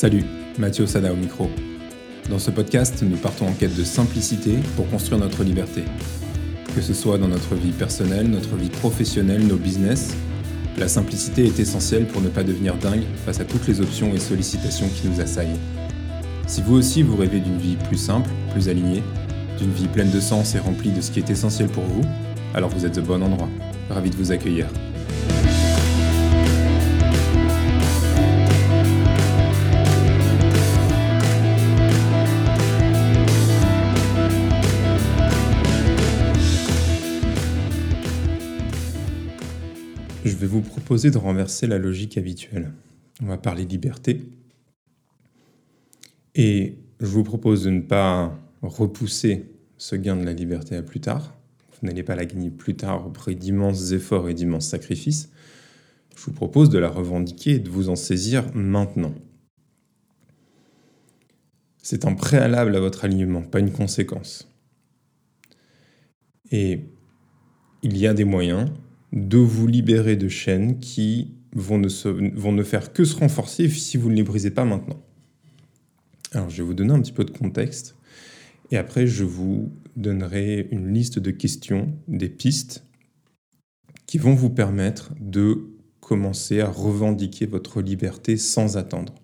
Salut, 0.00 0.24
Mathieu 0.56 0.86
Sada 0.86 1.12
au 1.12 1.14
micro. 1.14 1.50
Dans 2.30 2.38
ce 2.38 2.50
podcast, 2.50 3.02
nous 3.02 3.18
partons 3.18 3.46
en 3.46 3.52
quête 3.52 3.76
de 3.76 3.84
simplicité 3.84 4.56
pour 4.74 4.88
construire 4.88 5.20
notre 5.20 5.44
liberté. 5.44 5.82
Que 6.74 6.80
ce 6.80 6.94
soit 6.94 7.18
dans 7.18 7.28
notre 7.28 7.54
vie 7.54 7.72
personnelle, 7.72 8.30
notre 8.30 8.56
vie 8.56 8.70
professionnelle, 8.70 9.46
nos 9.46 9.58
business, 9.58 10.16
la 10.78 10.88
simplicité 10.88 11.44
est 11.44 11.60
essentielle 11.60 12.06
pour 12.06 12.22
ne 12.22 12.30
pas 12.30 12.44
devenir 12.44 12.76
dingue 12.76 13.02
face 13.26 13.40
à 13.40 13.44
toutes 13.44 13.68
les 13.68 13.82
options 13.82 14.14
et 14.14 14.18
sollicitations 14.18 14.88
qui 14.88 15.06
nous 15.06 15.20
assaillent. 15.20 15.60
Si 16.46 16.62
vous 16.62 16.76
aussi 16.76 17.02
vous 17.02 17.18
rêvez 17.18 17.40
d'une 17.40 17.58
vie 17.58 17.76
plus 17.76 17.98
simple, 17.98 18.30
plus 18.54 18.70
alignée, 18.70 19.02
d'une 19.58 19.70
vie 19.70 19.88
pleine 19.88 20.10
de 20.10 20.20
sens 20.20 20.54
et 20.54 20.60
remplie 20.60 20.92
de 20.92 21.02
ce 21.02 21.10
qui 21.10 21.18
est 21.18 21.28
essentiel 21.28 21.68
pour 21.68 21.84
vous, 21.84 22.04
alors 22.54 22.70
vous 22.70 22.86
êtes 22.86 22.96
au 22.96 23.02
bon 23.02 23.22
endroit. 23.22 23.50
Ravi 23.90 24.08
de 24.08 24.16
vous 24.16 24.32
accueillir. 24.32 24.66
De 40.90 41.18
renverser 41.18 41.68
la 41.68 41.78
logique 41.78 42.18
habituelle. 42.18 42.72
On 43.22 43.26
va 43.26 43.38
parler 43.38 43.64
liberté. 43.64 44.28
Et 46.34 46.78
je 46.98 47.06
vous 47.06 47.22
propose 47.22 47.62
de 47.62 47.70
ne 47.70 47.80
pas 47.80 48.36
repousser 48.60 49.52
ce 49.78 49.94
gain 49.94 50.16
de 50.16 50.24
la 50.24 50.32
liberté 50.32 50.74
à 50.74 50.82
plus 50.82 51.00
tard. 51.00 51.36
Vous 51.70 51.86
n'allez 51.86 52.02
pas 52.02 52.16
la 52.16 52.24
gagner 52.24 52.50
plus 52.50 52.74
tard 52.74 53.06
au 53.06 53.10
prix 53.10 53.36
d'immenses 53.36 53.92
efforts 53.92 54.28
et 54.28 54.34
d'immenses 54.34 54.66
sacrifices. 54.66 55.30
Je 56.16 56.24
vous 56.24 56.32
propose 56.32 56.70
de 56.70 56.78
la 56.78 56.88
revendiquer 56.88 57.52
et 57.52 57.58
de 57.60 57.70
vous 57.70 57.88
en 57.88 57.96
saisir 57.96 58.44
maintenant. 58.54 59.14
C'est 61.82 62.04
un 62.04 62.14
préalable 62.14 62.74
à 62.74 62.80
votre 62.80 63.04
alignement, 63.04 63.42
pas 63.42 63.60
une 63.60 63.72
conséquence. 63.72 64.48
Et 66.50 66.80
il 67.82 67.96
y 67.96 68.08
a 68.08 68.12
des 68.12 68.24
moyens, 68.24 68.68
de 69.12 69.38
vous 69.38 69.66
libérer 69.66 70.16
de 70.16 70.28
chaînes 70.28 70.78
qui 70.78 71.34
vont 71.54 71.78
ne, 71.78 71.88
vont 72.36 72.52
ne 72.52 72.62
faire 72.62 72.92
que 72.92 73.04
se 73.04 73.16
renforcer 73.16 73.68
si 73.68 73.96
vous 73.96 74.10
ne 74.10 74.14
les 74.14 74.22
brisez 74.22 74.50
pas 74.50 74.64
maintenant. 74.64 75.02
Alors 76.32 76.48
je 76.48 76.58
vais 76.58 76.66
vous 76.66 76.74
donner 76.74 76.92
un 76.92 77.00
petit 77.00 77.12
peu 77.12 77.24
de 77.24 77.30
contexte 77.30 77.96
et 78.70 78.76
après 78.76 79.06
je 79.06 79.24
vous 79.24 79.72
donnerai 79.96 80.68
une 80.70 80.92
liste 80.92 81.18
de 81.18 81.30
questions, 81.30 81.92
des 82.06 82.28
pistes 82.28 82.84
qui 84.06 84.18
vont 84.18 84.34
vous 84.34 84.50
permettre 84.50 85.12
de 85.20 85.70
commencer 86.00 86.60
à 86.60 86.68
revendiquer 86.68 87.46
votre 87.46 87.82
liberté 87.82 88.36
sans 88.36 88.76
attendre. 88.76 89.14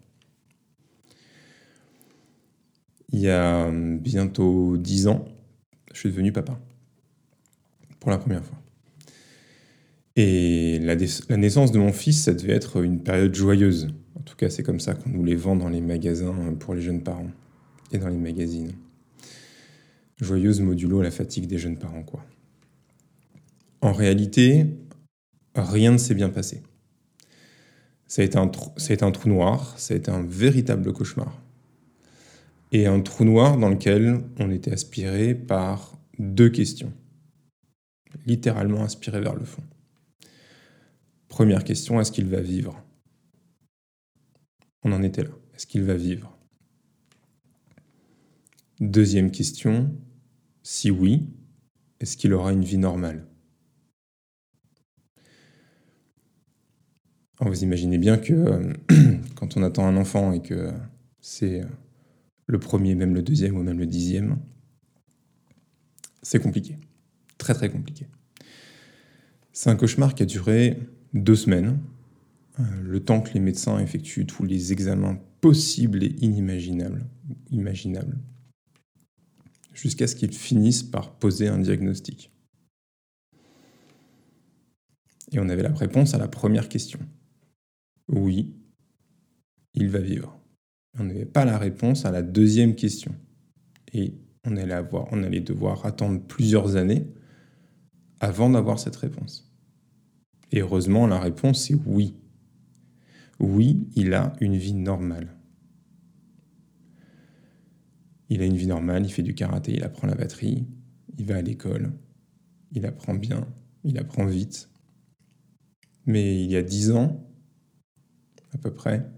Il 3.12 3.20
y 3.20 3.30
a 3.30 3.70
bientôt 3.70 4.76
dix 4.76 5.06
ans, 5.06 5.24
je 5.92 6.00
suis 6.00 6.10
devenu 6.10 6.32
papa. 6.32 6.58
Pour 8.00 8.10
la 8.10 8.18
première 8.18 8.44
fois. 8.44 8.65
Et 10.16 10.78
la, 10.78 10.96
naissance 11.36 11.72
de 11.72 11.78
mon 11.78 11.92
fils, 11.92 12.24
ça 12.24 12.32
devait 12.32 12.54
être 12.54 12.82
une 12.82 13.00
période 13.02 13.34
joyeuse. 13.34 13.88
En 14.14 14.20
tout 14.20 14.34
cas, 14.34 14.48
c'est 14.48 14.62
comme 14.62 14.80
ça 14.80 14.94
qu'on 14.94 15.10
nous 15.10 15.24
les 15.24 15.36
vend 15.36 15.56
dans 15.56 15.68
les 15.68 15.82
magasins 15.82 16.54
pour 16.58 16.74
les 16.74 16.80
jeunes 16.80 17.02
parents 17.02 17.30
et 17.92 17.98
dans 17.98 18.08
les 18.08 18.16
magazines. 18.16 18.72
Joyeuse 20.18 20.62
modulo 20.62 21.02
la 21.02 21.10
fatigue 21.10 21.46
des 21.46 21.58
jeunes 21.58 21.78
parents, 21.78 22.02
quoi. 22.02 22.24
En 23.82 23.92
réalité, 23.92 24.66
rien 25.54 25.92
ne 25.92 25.98
s'est 25.98 26.14
bien 26.14 26.30
passé. 26.30 26.62
Ça 28.06 28.22
a 28.22 28.24
été 28.24 28.38
un 28.38 29.10
trou 29.10 29.28
noir, 29.28 29.74
ça 29.78 29.92
a 29.92 29.96
été 29.98 30.10
un 30.10 30.22
véritable 30.22 30.92
cauchemar. 30.94 31.42
Et 32.72 32.86
un 32.86 33.00
trou 33.00 33.24
noir 33.24 33.58
dans 33.58 33.68
lequel 33.68 34.20
on 34.38 34.50
était 34.50 34.72
aspiré 34.72 35.34
par 35.34 35.98
deux 36.18 36.48
questions. 36.48 36.92
Littéralement 38.24 38.82
aspiré 38.82 39.20
vers 39.20 39.34
le 39.34 39.44
fond. 39.44 39.62
Première 41.36 41.64
question, 41.64 42.00
est-ce 42.00 42.10
qu'il 42.12 42.28
va 42.28 42.40
vivre? 42.40 42.82
On 44.82 44.92
en 44.92 45.02
était 45.02 45.22
là. 45.22 45.28
Est-ce 45.54 45.66
qu'il 45.66 45.82
va 45.82 45.92
vivre? 45.92 46.34
Deuxième 48.80 49.30
question, 49.30 49.94
si 50.62 50.90
oui, 50.90 51.28
est-ce 52.00 52.16
qu'il 52.16 52.32
aura 52.32 52.54
une 52.54 52.64
vie 52.64 52.78
normale? 52.78 53.26
Vous 57.40 57.62
imaginez 57.62 57.98
bien 57.98 58.16
que 58.16 58.32
euh, 58.32 58.72
quand 59.34 59.58
on 59.58 59.62
attend 59.62 59.86
un 59.86 59.98
enfant 59.98 60.32
et 60.32 60.40
que 60.40 60.72
c'est 61.20 61.60
euh, 61.60 61.66
le 62.46 62.58
premier, 62.58 62.94
même 62.94 63.14
le 63.14 63.20
deuxième 63.20 63.58
ou 63.58 63.62
même 63.62 63.78
le 63.78 63.86
dixième, 63.86 64.38
c'est 66.22 66.40
compliqué. 66.40 66.78
Très 67.36 67.52
très 67.52 67.68
compliqué. 67.68 68.06
C'est 69.52 69.68
un 69.68 69.76
cauchemar 69.76 70.14
qui 70.14 70.22
a 70.22 70.26
duré 70.26 70.78
deux 71.16 71.36
semaines, 71.36 71.78
euh, 72.60 72.62
le 72.82 73.00
temps 73.00 73.20
que 73.20 73.32
les 73.34 73.40
médecins 73.40 73.78
effectuent 73.78 74.26
tous 74.26 74.44
les 74.44 74.72
examens 74.72 75.18
possibles 75.40 76.02
et 76.02 76.14
inimaginables, 76.20 77.06
imaginables, 77.50 78.18
jusqu'à 79.74 80.06
ce 80.06 80.16
qu'ils 80.16 80.32
finissent 80.32 80.82
par 80.82 81.12
poser 81.12 81.48
un 81.48 81.58
diagnostic. 81.58 82.30
Et 85.32 85.38
on 85.38 85.48
avait 85.48 85.62
la 85.62 85.72
réponse 85.72 86.14
à 86.14 86.18
la 86.18 86.28
première 86.28 86.68
question. 86.68 87.00
Oui, 88.08 88.54
il 89.74 89.88
va 89.88 89.98
vivre. 89.98 90.38
On 90.98 91.04
n'avait 91.04 91.26
pas 91.26 91.44
la 91.44 91.58
réponse 91.58 92.04
à 92.04 92.10
la 92.10 92.22
deuxième 92.22 92.74
question. 92.74 93.14
Et 93.92 94.14
on 94.44 94.56
allait, 94.56 94.72
avoir, 94.72 95.08
on 95.12 95.22
allait 95.22 95.40
devoir 95.40 95.84
attendre 95.84 96.22
plusieurs 96.22 96.76
années 96.76 97.06
avant 98.20 98.48
d'avoir 98.48 98.78
cette 98.78 98.96
réponse. 98.96 99.45
Et 100.52 100.60
heureusement, 100.60 101.06
la 101.06 101.18
réponse 101.18 101.70
est 101.70 101.78
oui. 101.86 102.14
Oui, 103.38 103.88
il 103.94 104.14
a 104.14 104.32
une 104.40 104.56
vie 104.56 104.74
normale. 104.74 105.36
Il 108.28 108.40
a 108.40 108.44
une 108.44 108.56
vie 108.56 108.66
normale, 108.66 109.04
il 109.04 109.12
fait 109.12 109.22
du 109.22 109.34
karaté, 109.34 109.74
il 109.74 109.84
apprend 109.84 110.06
la 110.06 110.14
batterie, 110.14 110.66
il 111.18 111.26
va 111.26 111.36
à 111.36 111.42
l'école, 111.42 111.92
il 112.72 112.84
apprend 112.86 113.14
bien, 113.14 113.46
il 113.84 113.98
apprend 113.98 114.26
vite. 114.26 114.68
Mais 116.06 116.42
il 116.42 116.50
y 116.50 116.56
a 116.56 116.62
dix 116.62 116.90
ans, 116.90 117.24
à 118.52 118.58
peu 118.58 118.72
près, 118.72 119.08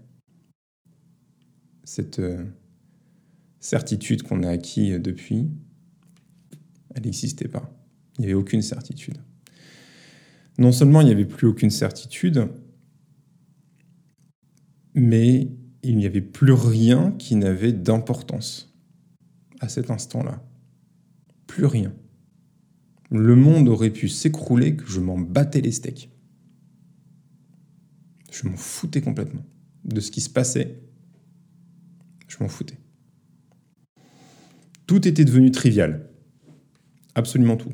cette 1.83 2.19
euh, 2.19 2.45
certitude 3.59 4.23
qu'on 4.23 4.43
a 4.43 4.49
acquis 4.49 4.99
depuis, 4.99 5.49
elle 6.93 7.03
n'existait 7.03 7.47
pas. 7.47 7.71
Il 8.17 8.21
n'y 8.21 8.25
avait 8.25 8.35
aucune 8.35 8.61
certitude 8.61 9.17
non 10.59 10.73
seulement 10.73 11.01
il 11.01 11.05
n'y 11.05 11.11
avait 11.11 11.25
plus 11.25 11.47
aucune 11.47 11.69
certitude, 11.69 12.49
mais 14.93 15.49
il 15.83 15.97
n'y 15.97 16.05
avait 16.05 16.21
plus 16.21 16.51
rien 16.51 17.11
qui 17.17 17.35
n'avait 17.35 17.71
d'importance 17.71 18.75
à 19.61 19.69
cet 19.69 19.89
instant-là. 19.89 20.43
Plus 21.47 21.65
rien. 21.65 21.93
Le 23.09 23.35
monde 23.35 23.69
aurait 23.69 23.89
pu 23.89 24.09
s'écrouler 24.09 24.75
que 24.75 24.85
je 24.85 24.99
m'en 24.99 25.17
battais 25.17 25.61
les 25.61 25.71
steaks. 25.71 26.11
Je 28.31 28.47
m'en 28.47 28.57
foutais 28.57 29.01
complètement 29.01 29.45
de 29.85 30.01
ce 30.01 30.11
qui 30.11 30.21
se 30.21 30.29
passait. 30.29 30.81
Je 32.27 32.37
m'en 32.41 32.49
foutais. 32.49 32.77
Tout 34.85 35.07
était 35.07 35.25
devenu 35.25 35.51
trivial. 35.51 36.09
Absolument 37.15 37.55
tout. 37.55 37.73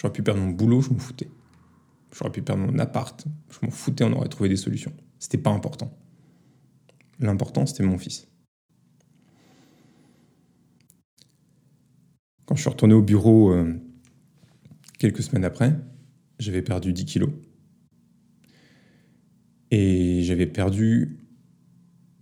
J'aurais 0.00 0.14
pu 0.14 0.22
perdre 0.22 0.40
mon 0.40 0.48
boulot, 0.48 0.80
je 0.80 0.88
m'en 0.88 0.98
foutais. 0.98 1.28
J'aurais 2.16 2.32
pu 2.32 2.40
perdre 2.40 2.62
mon 2.62 2.78
appart, 2.78 3.22
je 3.50 3.58
m'en 3.62 3.70
foutais, 3.70 4.02
on 4.02 4.12
aurait 4.14 4.30
trouvé 4.30 4.48
des 4.48 4.56
solutions. 4.56 4.94
C'était 5.18 5.36
pas 5.36 5.50
important. 5.50 5.94
L'important, 7.18 7.66
c'était 7.66 7.82
mon 7.82 7.98
fils. 7.98 8.26
Quand 12.46 12.56
je 12.56 12.62
suis 12.62 12.70
retourné 12.70 12.94
au 12.94 13.02
bureau 13.02 13.52
euh, 13.52 13.78
quelques 14.98 15.22
semaines 15.22 15.44
après, 15.44 15.78
j'avais 16.38 16.62
perdu 16.62 16.94
10 16.94 17.04
kilos. 17.04 17.30
Et 19.70 20.22
j'avais 20.22 20.46
perdu 20.46 21.18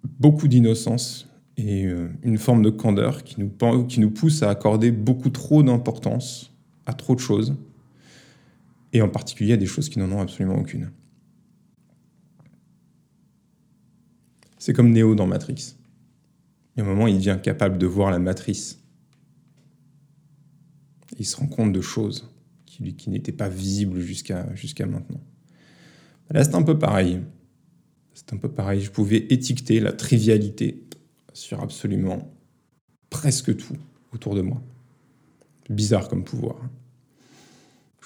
beaucoup 0.03 0.49
d'innocence 0.49 1.29
et 1.57 1.87
euh, 1.87 2.09
une 2.25 2.39
forme 2.39 2.63
de 2.63 2.71
candeur 2.71 3.23
qui 3.23 3.41
nous, 3.41 3.87
qui 3.87 4.01
nous 4.01 4.11
pousse 4.11 4.43
à 4.43 4.51
accorder 4.51 4.91
beaucoup 4.91 5.31
trop 5.31 5.63
d'importance 5.63 6.53
à 6.85 6.93
trop 6.93 7.15
de 7.15 7.21
choses 7.21 7.57
et 8.93 9.03
en 9.03 9.09
particulier 9.09 9.55
à 9.55 9.57
des 9.57 9.67
choses 9.67 9.89
qui 9.89 9.99
n'en 9.99 10.11
ont 10.13 10.21
absolument 10.21 10.57
aucune. 10.57 10.91
C'est 14.59 14.73
comme 14.73 14.91
Neo 14.93 15.15
dans 15.15 15.27
Matrix. 15.27 15.77
Il 16.77 16.81
y 16.81 16.83
un 16.83 16.87
moment, 16.87 17.07
il 17.07 17.17
devient 17.17 17.39
capable 17.43 17.79
de 17.79 17.87
voir 17.87 18.11
la 18.11 18.19
matrice. 18.19 18.81
il 21.19 21.27
se 21.27 21.37
rend 21.37 21.47
compte 21.47 21.73
de 21.73 21.81
choses 21.81 22.31
qui, 22.67 23.11
n'étaient 23.11 23.33
pas 23.33 23.49
visibles 23.49 24.01
jusqu'à 24.01 24.55
jusqu'à 24.55 24.87
maintenant. 24.87 25.21
Là, 26.31 26.45
c'est 26.45 26.55
un 26.55 26.63
peu 26.63 26.79
pareil. 26.79 27.21
C'est 28.15 28.33
un 28.33 28.37
peu 28.37 28.49
pareil, 28.49 28.81
je 28.81 28.91
pouvais 28.91 29.27
étiqueter 29.31 29.81
la 29.81 29.93
trivialité 29.93 30.85
sur 31.33 31.61
absolument 31.61 32.31
presque 33.11 33.57
tout 33.57 33.77
autour 34.13 34.35
de 34.35 34.43
moi. 34.43 34.63
Bizarre 35.71 36.09
comme 36.09 36.25
pouvoir. 36.25 36.57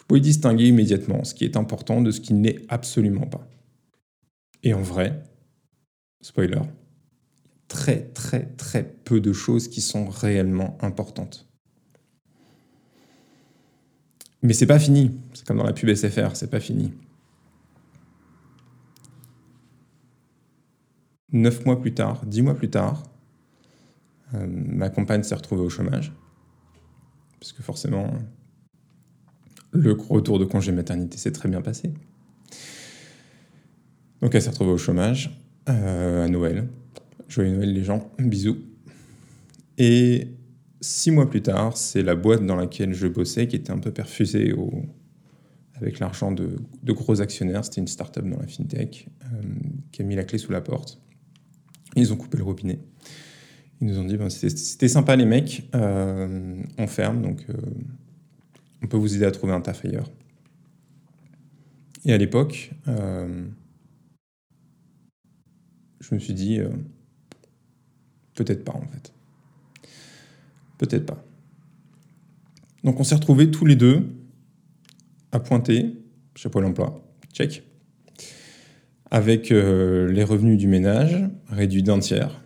Je 0.02 0.06
pouvais 0.08 0.20
distinguer 0.20 0.66
immédiatement 0.66 1.22
ce 1.22 1.32
qui 1.32 1.44
est 1.44 1.56
important 1.56 2.00
de 2.00 2.10
ce 2.10 2.20
qui 2.20 2.34
n'est 2.34 2.58
absolument 2.69 3.25
pas. 3.25 3.49
Et 4.64 4.75
en 4.75 4.82
vrai, 4.82 5.22
spoiler, 6.20 6.60
très 7.69 8.08
très 8.08 8.46
très 8.46 8.82
peu 8.82 9.20
de 9.20 9.32
choses 9.32 9.69
qui 9.69 9.81
sont 9.81 10.08
réellement 10.08 10.76
importantes. 10.81 11.49
Mais 14.43 14.54
c'est 14.54 14.66
pas 14.66 14.81
fini, 14.81 15.20
c'est 15.34 15.46
comme 15.46 15.58
dans 15.58 15.64
la 15.64 15.72
pub 15.72 15.94
SFR, 15.94 16.34
c'est 16.34 16.50
pas 16.50 16.58
fini. 16.58 16.93
Neuf 21.31 21.64
mois 21.64 21.81
plus 21.81 21.94
tard, 21.94 22.26
dix 22.26 22.43
mois 22.43 22.56
plus 22.56 22.70
tard, 22.70 23.05
euh, 24.34 24.44
ma 24.48 24.90
compagne 24.90 25.22
s'est 25.22 25.37
retrouvée 25.37 25.62
au 25.62 25.70
chômage. 25.70 26.12
Parce 27.38 27.52
que 27.52 27.62
forcément, 27.62 28.12
le 29.72 29.92
retour 29.92 30.38
de 30.38 30.44
congé 30.44 30.70
maternité 30.70 31.19
s'est 31.19 31.32
très 31.32 31.48
bien 31.48 31.62
passé. 31.62 31.92
Donc 34.20 34.34
elle 34.34 34.42
s'est 34.42 34.50
retrouvée 34.50 34.70
au 34.70 34.78
chômage 34.78 35.36
euh, 35.69 36.24
à 36.24 36.28
Noël. 36.28 36.69
Joyeux 37.28 37.54
Noël 37.54 37.72
les 37.72 37.82
gens, 37.82 38.10
bisous. 38.19 38.58
Et 39.78 40.28
six 40.80 41.10
mois 41.10 41.28
plus 41.28 41.42
tard, 41.42 41.76
c'est 41.76 42.02
la 42.02 42.14
boîte 42.14 42.44
dans 42.44 42.56
laquelle 42.56 42.92
je 42.92 43.08
bossais 43.08 43.48
qui 43.48 43.56
était 43.56 43.72
un 43.72 43.78
peu 43.78 43.90
perfusée 43.90 44.52
au, 44.52 44.70
avec 45.74 45.98
l'argent 45.98 46.30
de, 46.30 46.58
gros 46.84 47.20
actionnaires. 47.20 47.64
C'était 47.64 47.80
une 47.80 47.88
start-up 47.88 48.26
dans 48.26 48.38
la 48.38 48.46
fintech 48.46 49.08
euh, 49.24 49.42
qui 49.90 50.02
a 50.02 50.04
mis 50.04 50.14
la 50.14 50.24
clé 50.24 50.38
sous 50.38 50.52
la 50.52 50.60
porte. 50.60 51.00
Ils 51.96 52.12
ont 52.12 52.16
coupé 52.16 52.36
le 52.36 52.44
robinet. 52.44 52.78
Ils 53.80 53.88
nous 53.88 53.98
ont 53.98 54.04
dit 54.04 54.16
ben, 54.16 54.30
c'était 54.30 54.88
sympa 54.88 55.16
les 55.16 55.24
mecs, 55.24 55.69
euh, 55.74 56.62
on 56.78 56.86
ferme, 56.86 57.22
donc 57.22 57.44
on 58.82 58.87
peut 58.87 58.96
vous 58.96 59.14
aider 59.14 59.25
à 59.25 59.31
trouver 59.31 59.52
un 59.52 59.61
taf 59.61 59.84
ailleurs. 59.84 60.11
Et 62.05 62.12
à 62.12 62.19
l'époque, 62.19 62.73
je 62.87 63.34
me 66.14 66.19
suis 66.19 66.34
dit 66.34 66.61
Peut-être 68.34 68.64
pas 68.64 68.73
en 68.73 68.87
fait. 68.87 69.12
Peut-être 70.79 71.06
pas. 71.06 71.25
Donc 72.82 72.99
on 72.99 73.05
s'est 73.05 73.14
retrouvés 73.14 73.50
tous 73.50 73.67
les 73.67 73.76
deux 73.76 74.08
à 75.31 75.40
pointer, 75.40 75.94
chapeau 76.34 76.58
à 76.58 76.62
l'emploi, 76.62 77.02
check, 77.32 77.62
avec 79.11 79.52
euh, 79.52 80.11
les 80.11 80.25
revenus 80.25 80.58
du 80.58 80.67
ménage 80.67 81.23
réduits 81.49 81.82
d'un 81.82 81.99
tiers, 82.00 82.43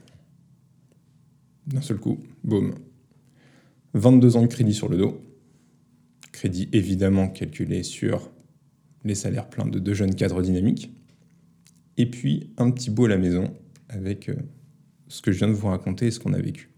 d'un 1.66 1.80
seul 1.80 1.98
coup, 1.98 2.18
boum. 2.44 2.74
22 3.94 4.36
ans 4.36 4.42
de 4.42 4.46
crédit 4.46 4.74
sur 4.74 4.88
le 4.88 4.98
dos, 4.98 5.20
crédit 6.36 6.68
évidemment 6.72 7.28
calculé 7.28 7.82
sur 7.82 8.30
les 9.04 9.14
salaires 9.14 9.48
pleins 9.48 9.64
de 9.64 9.78
deux 9.78 9.94
jeunes 9.94 10.14
cadres 10.14 10.42
dynamiques, 10.42 10.92
et 11.96 12.10
puis 12.10 12.52
un 12.58 12.70
petit 12.70 12.90
beau 12.90 13.06
à 13.06 13.08
la 13.08 13.16
maison 13.16 13.54
avec 13.88 14.28
euh, 14.28 14.36
ce 15.08 15.22
que 15.22 15.32
je 15.32 15.38
viens 15.38 15.48
de 15.48 15.54
vous 15.54 15.68
raconter 15.68 16.08
et 16.08 16.10
ce 16.10 16.20
qu'on 16.20 16.34
a 16.34 16.38
vécu. 16.38 16.68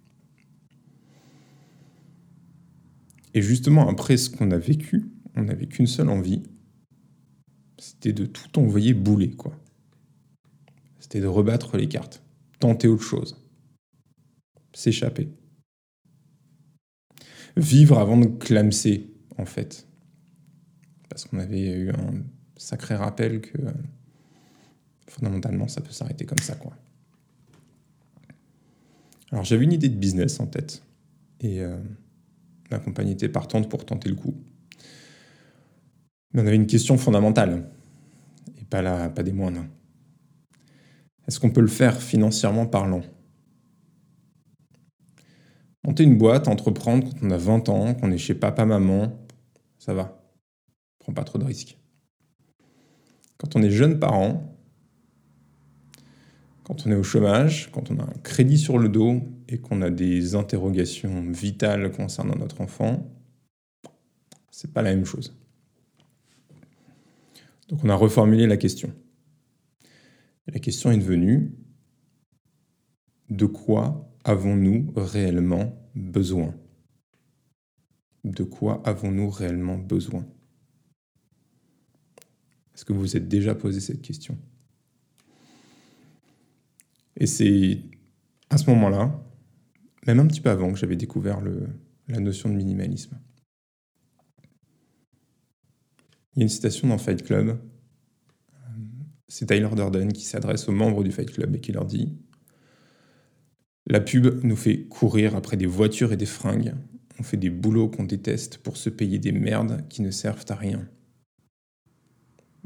Et 3.35 3.43
justement, 3.43 3.89
après 3.89 4.17
ce 4.17 4.31
qu'on 4.31 4.53
a 4.53 4.59
vécu, 4.59 5.11
on 5.35 5.43
n'avait 5.43 5.67
qu'une 5.67 5.89
seule 5.89 6.09
envie, 6.09 6.45
c'était 7.79 8.13
de 8.13 8.27
tout 8.27 8.61
envoyer 8.61 8.95
bouler, 8.95 9.31
quoi. 9.31 9.61
C'était 11.01 11.21
de 11.21 11.27
rebattre 11.27 11.77
les 11.77 11.89
cartes, 11.89 12.23
tenter 12.61 12.87
autre 12.87 13.03
chose, 13.03 13.37
s'échapper. 14.73 15.29
Vivre 17.57 17.99
avant 17.99 18.19
de 18.19 18.27
clamser, 18.27 19.18
en 19.39 19.47
fait. 19.47 19.87
Parce 21.09 21.25
qu'on 21.25 21.39
avait 21.39 21.71
eu 21.71 21.91
un 21.91 22.23
sacré 22.57 22.95
rappel 22.95 23.41
que 23.41 23.59
fondamentalement, 25.07 25.69
ça 25.69 25.81
peut 25.81 25.93
s'arrêter 25.93 26.27
comme 26.27 26.39
ça, 26.39 26.55
quoi. 26.55 26.73
Alors 29.31 29.45
j'avais 29.45 29.65
une 29.65 29.73
idée 29.73 29.89
de 29.89 29.97
business 29.97 30.41
en 30.41 30.47
tête 30.47 30.83
et 31.41 31.61
euh, 31.61 31.79
ma 32.71 32.79
compagnie 32.79 33.13
était 33.13 33.29
partante 33.29 33.69
pour 33.69 33.85
tenter 33.85 34.09
le 34.09 34.15
coup. 34.15 34.35
Mais 36.33 36.43
on 36.43 36.47
avait 36.47 36.57
une 36.57 36.67
question 36.67 36.97
fondamentale 36.97 37.69
et 38.61 38.65
pas, 38.65 38.83
la, 38.83 39.09
pas 39.09 39.23
des 39.23 39.33
moindres. 39.33 39.65
Est-ce 41.27 41.41
qu'on 41.41 41.51
peut 41.51 41.61
le 41.61 41.67
faire 41.69 42.01
financièrement 42.01 42.67
parlant? 42.67 43.03
Monter 45.85 46.05
une 46.05 46.17
boîte, 46.17 46.49
entreprendre 46.49 47.09
quand 47.09 47.27
on 47.27 47.31
a 47.31 47.37
20 47.37 47.69
ans, 47.69 47.95
qu'on 47.95 48.11
est 48.11 48.19
chez 48.19 48.35
papa, 48.35 48.65
maman, 48.65 49.19
ça 49.79 49.95
va. 49.95 50.23
On 51.01 51.05
prend 51.05 51.13
pas 51.13 51.25
trop 51.25 51.39
de 51.39 51.45
risques. 51.45 51.79
Quand 53.39 53.57
on 53.57 53.63
est 53.63 53.71
jeune 53.71 53.99
parent, 53.99 54.59
quand 56.65 56.87
on 56.87 56.91
est 56.91 56.97
au 56.97 57.03
chômage, 57.03 57.71
quand 57.73 57.91
on 57.91 57.99
a 57.99 58.03
un 58.03 58.19
crédit 58.23 58.59
sur 58.59 58.79
le 58.79 58.89
dos 58.89 59.23
et 59.49 59.59
qu'on 59.59 59.81
a 59.81 59.91
des 59.91 60.35
interrogations 60.35 61.31
vitales 61.31 61.91
concernant 61.93 62.37
notre 62.37 62.61
enfant, 62.61 63.11
c'est 64.51 64.73
pas 64.73 64.83
la 64.83 64.95
même 64.95 65.07
chose. 65.07 65.35
Donc 67.69 67.85
on 67.85 67.89
a 67.89 67.95
reformulé 67.95 68.47
la 68.47 68.57
question. 68.57 68.93
la 70.47 70.59
question 70.59 70.91
est 70.91 70.99
devenue 70.99 71.53
de 73.31 73.47
quoi 73.47 74.11
avons-nous 74.25 74.93
réellement 74.97 75.75
besoin? 75.95 76.55
De 78.25 78.45
quoi 78.45 78.83
avons-nous 78.85 79.31
réellement 79.31 79.79
besoin? 79.79 80.27
Est-ce 82.75 82.85
que 82.85 82.93
vous 82.93 83.01
vous 83.01 83.17
êtes 83.17 83.29
déjà 83.29 83.55
posé 83.55 83.81
cette 83.81 84.03
question? 84.03 84.39
Et 87.17 87.27
c'est 87.27 87.83
à 88.51 88.59
ce 88.59 88.71
moment-là, 88.71 89.21
même 90.07 90.21
un 90.21 90.27
petit 90.27 90.41
peu 90.41 90.51
avant, 90.51 90.73
que 90.73 90.79
j'avais 90.79 90.97
découvert 90.97 91.41
la 92.09 92.21
notion 92.21 92.49
de 92.49 92.55
minimalisme. 92.55 93.19
Il 96.35 96.39
y 96.39 96.43
a 96.43 96.45
une 96.45 96.49
citation 96.49 96.87
dans 96.87 96.99
Fight 96.99 97.25
Club. 97.25 97.59
C'est 99.27 99.47
Tyler 99.47 99.69
Durden 99.75 100.13
qui 100.13 100.25
s'adresse 100.25 100.69
aux 100.69 100.73
membres 100.73 101.03
du 101.03 101.11
Fight 101.11 101.33
Club 101.33 101.57
et 101.57 101.61
qui 101.61 101.73
leur 101.73 101.85
dit 101.85 102.17
La 103.87 104.01
pub 104.01 104.45
nous 104.45 104.55
fait 104.55 104.85
courir 104.85 105.35
après 105.35 105.57
des 105.57 105.67
voitures 105.67 106.13
et 106.13 106.17
des 106.17 106.27
fringues. 106.27 106.75
On 107.19 107.23
fait 107.23 107.37
des 107.37 107.51
boulots 107.51 107.89
qu'on 107.89 108.05
déteste 108.05 108.59
pour 108.59 108.77
se 108.77 108.91
payer 108.91 109.19
des 109.19 109.33
merdes 109.33 109.85
qui 109.89 110.03
ne 110.03 110.11
servent 110.11 110.45
à 110.49 110.55
rien. 110.55 110.89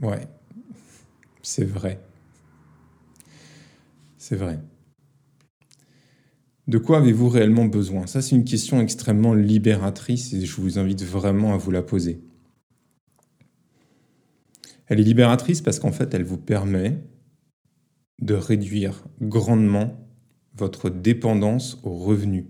Ouais, 0.01 0.27
c'est 1.43 1.65
vrai. 1.65 2.01
C'est 4.19 4.37
vrai. 4.37 4.61
De 6.69 6.79
quoi 6.79 6.99
avez-vous 6.99 7.29
réellement 7.29 7.65
besoin? 7.65 8.07
Ça, 8.07 8.23
c'est 8.23 8.37
une 8.37 8.45
question 8.45 8.81
extrêmement 8.81 9.35
libératrice 9.35 10.33
et 10.33 10.45
je 10.45 10.61
vous 10.61 10.79
invite 10.79 11.03
vraiment 11.03 11.55
à 11.55 11.57
vous 11.57 11.71
la 11.71 11.83
poser. 11.83 12.23
Elle 14.87 15.01
est 15.01 15.05
libératrice 15.05 15.61
parce 15.61 15.81
qu'en 15.81 15.93
fait, 15.93 16.15
elle 16.15 16.25
vous 16.25 16.39
permet 16.39 17.03
de 18.21 18.35
réduire 18.35 19.05
grandement 19.21 20.07
votre 20.55 20.91
dépendance 20.91 21.81
aux 21.83 21.97
revenus. 21.97 22.45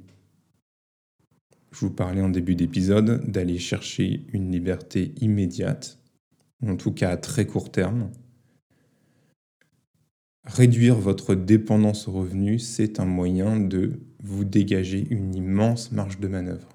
Je 1.73 1.81
vous 1.81 1.91
parlais 1.91 2.23
en 2.23 2.29
début 2.29 2.55
d'épisode 2.55 3.29
d'aller 3.31 3.59
chercher 3.59 4.25
une 4.33 4.52
liberté 4.52 5.12
immédiate, 5.21 5.99
en 6.67 6.76
tout 6.76 6.93
cas 6.93 7.11
à 7.11 7.17
très 7.17 7.47
court 7.47 7.73
terme, 7.73 8.11
Réduire 10.45 10.97
votre 10.97 11.37
dépendance 11.37 12.09
aux 12.09 12.12
revenus, 12.12 12.67
c'est 12.67 12.99
un 12.99 13.05
moyen 13.05 13.61
de 13.61 14.00
vous 14.25 14.45
dégager 14.45 15.07
une 15.09 15.37
immense 15.37 15.93
marge 15.93 16.19
de 16.19 16.26
manœuvre. 16.26 16.69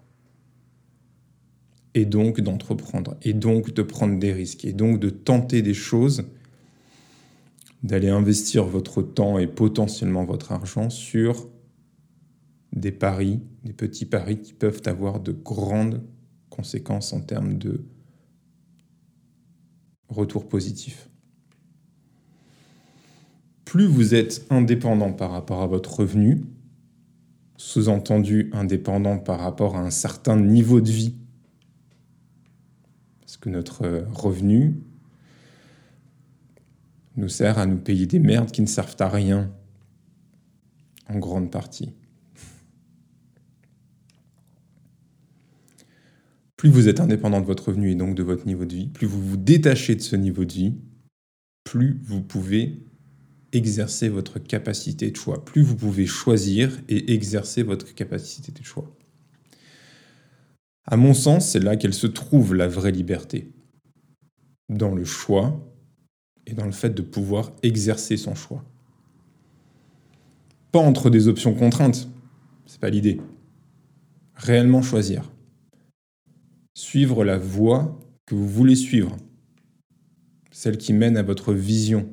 Et 1.93 2.05
donc 2.05 2.39
d'entreprendre, 2.39 3.17
et 3.23 3.33
donc 3.33 3.73
de 3.73 3.81
prendre 3.81 4.19
des 4.19 4.31
risques, 4.31 4.63
et 4.63 4.71
donc 4.71 5.01
de 5.01 5.09
tenter 5.09 5.61
des 5.61 5.73
choses, 5.73 6.23
d'aller 7.83 8.07
investir 8.07 8.63
votre 8.63 9.01
temps 9.01 9.37
et 9.37 9.47
potentiellement 9.47 10.23
votre 10.23 10.53
argent 10.53 10.89
sur 10.89 11.49
des 12.73 12.91
paris, 12.91 13.41
des 13.63 13.73
petits 13.73 14.05
paris 14.05 14.41
qui 14.41 14.53
peuvent 14.53 14.81
avoir 14.85 15.19
de 15.19 15.31
grandes 15.31 16.03
conséquences 16.49 17.13
en 17.13 17.21
termes 17.21 17.57
de 17.57 17.85
retour 20.09 20.47
positif 20.47 21.09
plus 23.67 23.85
vous 23.85 24.15
êtes 24.15 24.47
indépendant 24.49 25.11
par 25.11 25.31
rapport 25.31 25.61
à 25.61 25.67
votre 25.67 25.99
revenu, 25.99 26.45
sous-entendu 27.57 28.49
indépendant 28.53 29.19
par 29.19 29.41
rapport 29.41 29.75
à 29.75 29.81
un 29.81 29.89
certain 29.89 30.37
niveau 30.37 30.79
de 30.79 30.89
vie, 30.89 31.15
parce 33.19 33.35
que 33.35 33.49
notre 33.49 34.05
revenu, 34.13 34.79
nous 37.17 37.27
sert 37.27 37.57
à 37.57 37.65
nous 37.65 37.77
payer 37.77 38.05
des 38.05 38.19
merdes 38.19 38.51
qui 38.51 38.61
ne 38.61 38.67
servent 38.67 38.95
à 38.99 39.09
rien, 39.09 39.51
en 41.09 41.19
grande 41.19 41.51
partie. 41.51 41.93
Plus 46.57 46.69
vous 46.69 46.89
êtes 46.89 46.99
indépendant 46.99 47.39
de 47.39 47.45
votre 47.45 47.67
revenu 47.67 47.91
et 47.91 47.95
donc 47.95 48.15
de 48.15 48.23
votre 48.23 48.47
niveau 48.47 48.65
de 48.65 48.73
vie, 48.73 48.87
plus 48.87 49.05
vous 49.05 49.21
vous 49.21 49.37
détachez 49.37 49.95
de 49.95 50.01
ce 50.01 50.15
niveau 50.15 50.43
de 50.43 50.53
vie, 50.53 50.73
plus 51.63 51.99
vous 52.03 52.21
pouvez 52.21 52.83
exercer 53.53 54.09
votre 54.09 54.39
capacité 54.39 55.11
de 55.11 55.15
choix, 55.15 55.45
plus 55.45 55.61
vous 55.61 55.75
pouvez 55.75 56.07
choisir 56.07 56.71
et 56.89 57.13
exercer 57.13 57.61
votre 57.61 57.93
capacité 57.93 58.51
de 58.51 58.63
choix. 58.63 58.91
À 60.85 60.97
mon 60.97 61.13
sens, 61.13 61.49
c'est 61.49 61.59
là 61.59 61.75
qu'elle 61.75 61.93
se 61.93 62.07
trouve 62.07 62.55
la 62.55 62.67
vraie 62.67 62.91
liberté. 62.91 63.51
Dans 64.69 64.95
le 64.95 65.05
choix 65.05 65.63
et 66.47 66.53
dans 66.53 66.65
le 66.65 66.71
fait 66.71 66.89
de 66.89 67.01
pouvoir 67.01 67.51
exercer 67.61 68.17
son 68.17 68.35
choix. 68.35 68.63
Pas 70.71 70.79
entre 70.79 71.09
des 71.09 71.27
options 71.27 71.53
contraintes, 71.53 72.09
c'est 72.65 72.79
pas 72.79 72.89
l'idée. 72.89 73.21
Réellement 74.35 74.81
choisir. 74.81 75.29
Suivre 76.77 77.23
la 77.23 77.39
voie 77.39 77.99
que 78.27 78.35
vous 78.35 78.47
voulez 78.47 78.75
suivre. 78.75 79.17
Celle 80.51 80.77
qui 80.77 80.93
mène 80.93 81.17
à 81.17 81.23
votre 81.23 81.51
vision. 81.51 82.07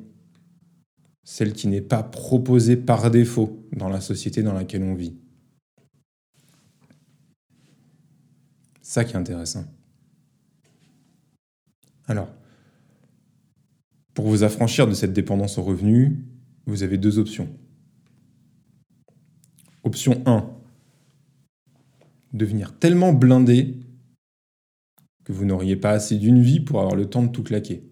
Celle 1.23 1.53
qui 1.53 1.67
n'est 1.67 1.83
pas 1.83 2.01
proposée 2.01 2.75
par 2.75 3.11
défaut 3.11 3.63
dans 3.73 3.89
la 3.89 4.01
société 4.01 4.41
dans 4.41 4.53
laquelle 4.53 4.81
on 4.81 4.95
vit. 4.95 5.19
Ça 8.81 9.05
qui 9.05 9.13
est 9.13 9.17
intéressant. 9.17 9.65
Alors, 12.07 12.33
pour 14.15 14.25
vous 14.25 14.41
affranchir 14.41 14.87
de 14.87 14.95
cette 14.95 15.13
dépendance 15.13 15.59
au 15.59 15.63
revenu, 15.63 16.25
vous 16.65 16.81
avez 16.81 16.97
deux 16.97 17.19
options. 17.19 17.55
Option 19.83 20.23
1. 20.25 20.49
Devenir 22.33 22.75
tellement 22.79 23.13
blindé 23.13 23.84
que 25.25 25.33
vous 25.33 25.43
n'auriez 25.45 25.75
pas 25.75 25.91
assez 25.91 26.15
d'une 26.17 26.41
vie 26.41 26.61
pour 26.61 26.79
avoir 26.79 26.95
le 26.95 27.09
temps 27.09 27.23
de 27.23 27.31
tout 27.31 27.43
claquer. 27.43 27.83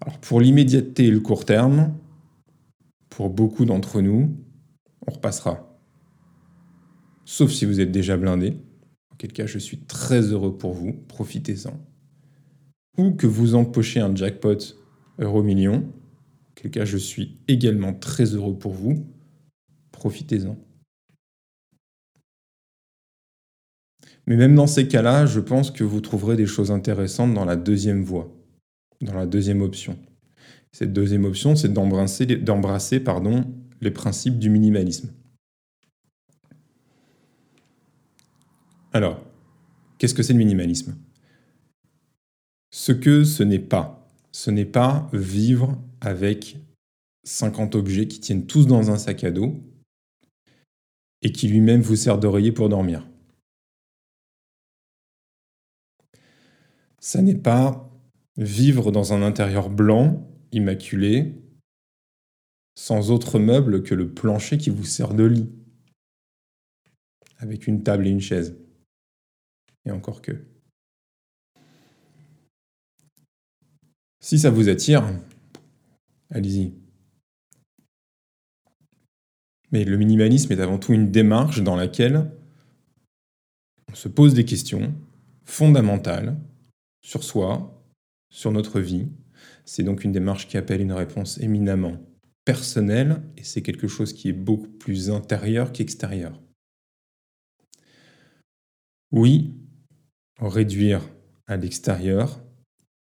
Alors 0.00 0.18
pour 0.18 0.40
l'immédiateté 0.40 1.06
et 1.06 1.10
le 1.10 1.20
court 1.20 1.46
terme, 1.46 1.94
pour 3.08 3.30
beaucoup 3.30 3.64
d'entre 3.64 4.02
nous, 4.02 4.36
on 5.06 5.12
repassera. 5.12 5.78
Sauf 7.24 7.50
si 7.50 7.64
vous 7.64 7.80
êtes 7.80 7.92
déjà 7.92 8.16
blindé, 8.18 8.58
auquel 9.12 9.32
cas 9.32 9.46
je 9.46 9.58
suis 9.58 9.78
très 9.78 10.20
heureux 10.20 10.58
pour 10.58 10.74
vous, 10.74 10.92
profitez-en 11.08 11.80
ou 12.96 13.12
que 13.12 13.26
vous 13.26 13.54
empochez 13.54 14.00
un 14.00 14.14
jackpot 14.14 14.58
euro 15.18 15.42
million, 15.42 15.84
quel 16.54 16.70
cas 16.70 16.84
je 16.84 16.96
suis 16.96 17.38
également 17.48 17.92
très 17.92 18.34
heureux 18.34 18.56
pour 18.56 18.72
vous, 18.72 19.06
profitez-en. 19.92 20.56
Mais 24.26 24.36
même 24.36 24.54
dans 24.54 24.66
ces 24.66 24.88
cas-là, 24.88 25.26
je 25.26 25.40
pense 25.40 25.70
que 25.70 25.84
vous 25.84 26.00
trouverez 26.00 26.36
des 26.36 26.46
choses 26.46 26.70
intéressantes 26.70 27.34
dans 27.34 27.44
la 27.44 27.56
deuxième 27.56 28.02
voie, 28.02 28.34
dans 29.00 29.14
la 29.14 29.26
deuxième 29.26 29.60
option. 29.60 29.98
Cette 30.72 30.92
deuxième 30.92 31.24
option, 31.24 31.54
c'est 31.56 31.72
d'embrasser, 31.72 33.00
pardon, 33.00 33.44
les 33.80 33.90
principes 33.90 34.38
du 34.38 34.50
minimalisme. 34.50 35.12
Alors, 38.92 39.20
qu'est-ce 39.98 40.14
que 40.14 40.22
c'est 40.22 40.32
le 40.32 40.38
minimalisme? 40.38 40.96
Ce 42.70 42.92
que 42.92 43.24
ce 43.24 43.42
n'est 43.42 43.58
pas, 43.58 44.08
ce 44.32 44.50
n'est 44.50 44.64
pas 44.64 45.08
vivre 45.12 45.80
avec 46.00 46.56
50 47.24 47.74
objets 47.74 48.08
qui 48.08 48.20
tiennent 48.20 48.46
tous 48.46 48.66
dans 48.66 48.90
un 48.90 48.98
sac 48.98 49.24
à 49.24 49.30
dos 49.30 49.60
et 51.22 51.32
qui 51.32 51.48
lui-même 51.48 51.80
vous 51.80 51.96
sert 51.96 52.18
d'oreiller 52.18 52.52
pour 52.52 52.68
dormir. 52.68 53.06
Ça 57.04 57.20
n'est 57.20 57.34
pas 57.34 57.92
vivre 58.38 58.90
dans 58.90 59.12
un 59.12 59.20
intérieur 59.20 59.68
blanc, 59.68 60.26
immaculé, 60.52 61.34
sans 62.76 63.10
autre 63.10 63.38
meuble 63.38 63.82
que 63.82 63.94
le 63.94 64.10
plancher 64.10 64.56
qui 64.56 64.70
vous 64.70 64.86
sert 64.86 65.12
de 65.12 65.24
lit, 65.24 65.52
avec 67.36 67.66
une 67.66 67.82
table 67.82 68.06
et 68.06 68.10
une 68.10 68.22
chaise. 68.22 68.56
Et 69.84 69.90
encore 69.90 70.22
que. 70.22 70.46
Si 74.20 74.38
ça 74.38 74.48
vous 74.48 74.70
attire, 74.70 75.04
allez-y. 76.30 76.72
Mais 79.72 79.84
le 79.84 79.98
minimalisme 79.98 80.54
est 80.54 80.60
avant 80.60 80.78
tout 80.78 80.94
une 80.94 81.10
démarche 81.10 81.62
dans 81.62 81.76
laquelle 81.76 82.30
on 83.92 83.94
se 83.94 84.08
pose 84.08 84.32
des 84.32 84.46
questions 84.46 84.94
fondamentales 85.44 86.34
sur 87.04 87.22
soi, 87.22 87.84
sur 88.30 88.50
notre 88.50 88.80
vie. 88.80 89.06
C'est 89.64 89.82
donc 89.82 90.02
une 90.02 90.12
démarche 90.12 90.48
qui 90.48 90.56
appelle 90.56 90.80
une 90.80 90.92
réponse 90.92 91.38
éminemment 91.38 91.98
personnelle 92.44 93.22
et 93.36 93.44
c'est 93.44 93.62
quelque 93.62 93.86
chose 93.86 94.12
qui 94.12 94.30
est 94.30 94.32
beaucoup 94.32 94.68
plus 94.68 95.10
intérieur 95.10 95.70
qu'extérieur. 95.70 96.40
Oui, 99.12 99.54
réduire 100.40 101.02
à 101.46 101.56
l'extérieur, 101.56 102.42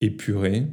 épurer, 0.01 0.67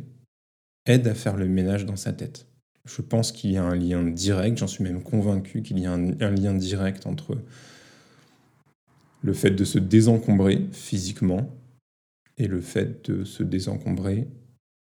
aide 0.85 1.07
à 1.07 1.15
faire 1.15 1.35
le 1.35 1.47
ménage 1.47 1.85
dans 1.85 1.95
sa 1.95 2.13
tête. 2.13 2.47
Je 2.85 3.01
pense 3.01 3.31
qu'il 3.31 3.51
y 3.51 3.57
a 3.57 3.63
un 3.63 3.75
lien 3.75 4.03
direct, 4.03 4.59
j'en 4.59 4.67
suis 4.67 4.83
même 4.83 5.01
convaincu 5.01 5.63
qu'il 5.63 5.79
y 5.79 5.87
a 5.87 5.91
un, 5.91 6.31
lien 6.31 6.53
direct 6.53 7.07
entre 7.07 7.39
le 9.23 9.33
fait 9.33 9.49
de 9.49 9.65
se 9.65 9.79
désencombrer 9.79 10.67
physiquement 10.71 11.49
et 12.37 12.47
le 12.47 12.61
fait 12.61 13.09
de 13.09 13.23
se 13.23 13.43
désencombrer 13.43 14.27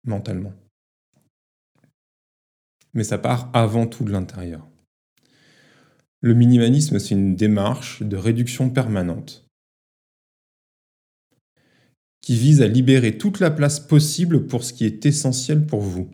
mentalement. 0.04 0.54
Mais 2.94 3.04
ça 3.04 3.18
part 3.18 3.50
avant 3.52 3.86
tout 3.86 4.04
de 4.04 4.12
l'intérieur. 4.12 4.68
Le 6.20 6.34
minimalisme, 6.34 6.98
c'est 6.98 7.14
une 7.14 7.36
démarche 7.36 8.02
de 8.02 8.16
réduction 8.16 8.70
permanente 8.70 9.44
qui 12.22 12.36
vise 12.36 12.62
à 12.62 12.68
libérer 12.68 13.18
toute 13.18 13.40
la 13.40 13.50
place 13.50 13.78
possible 13.78 14.46
pour 14.46 14.64
ce 14.64 14.72
qui 14.72 14.86
est 14.86 15.04
essentiel 15.04 15.66
pour 15.66 15.82
vous. 15.82 16.10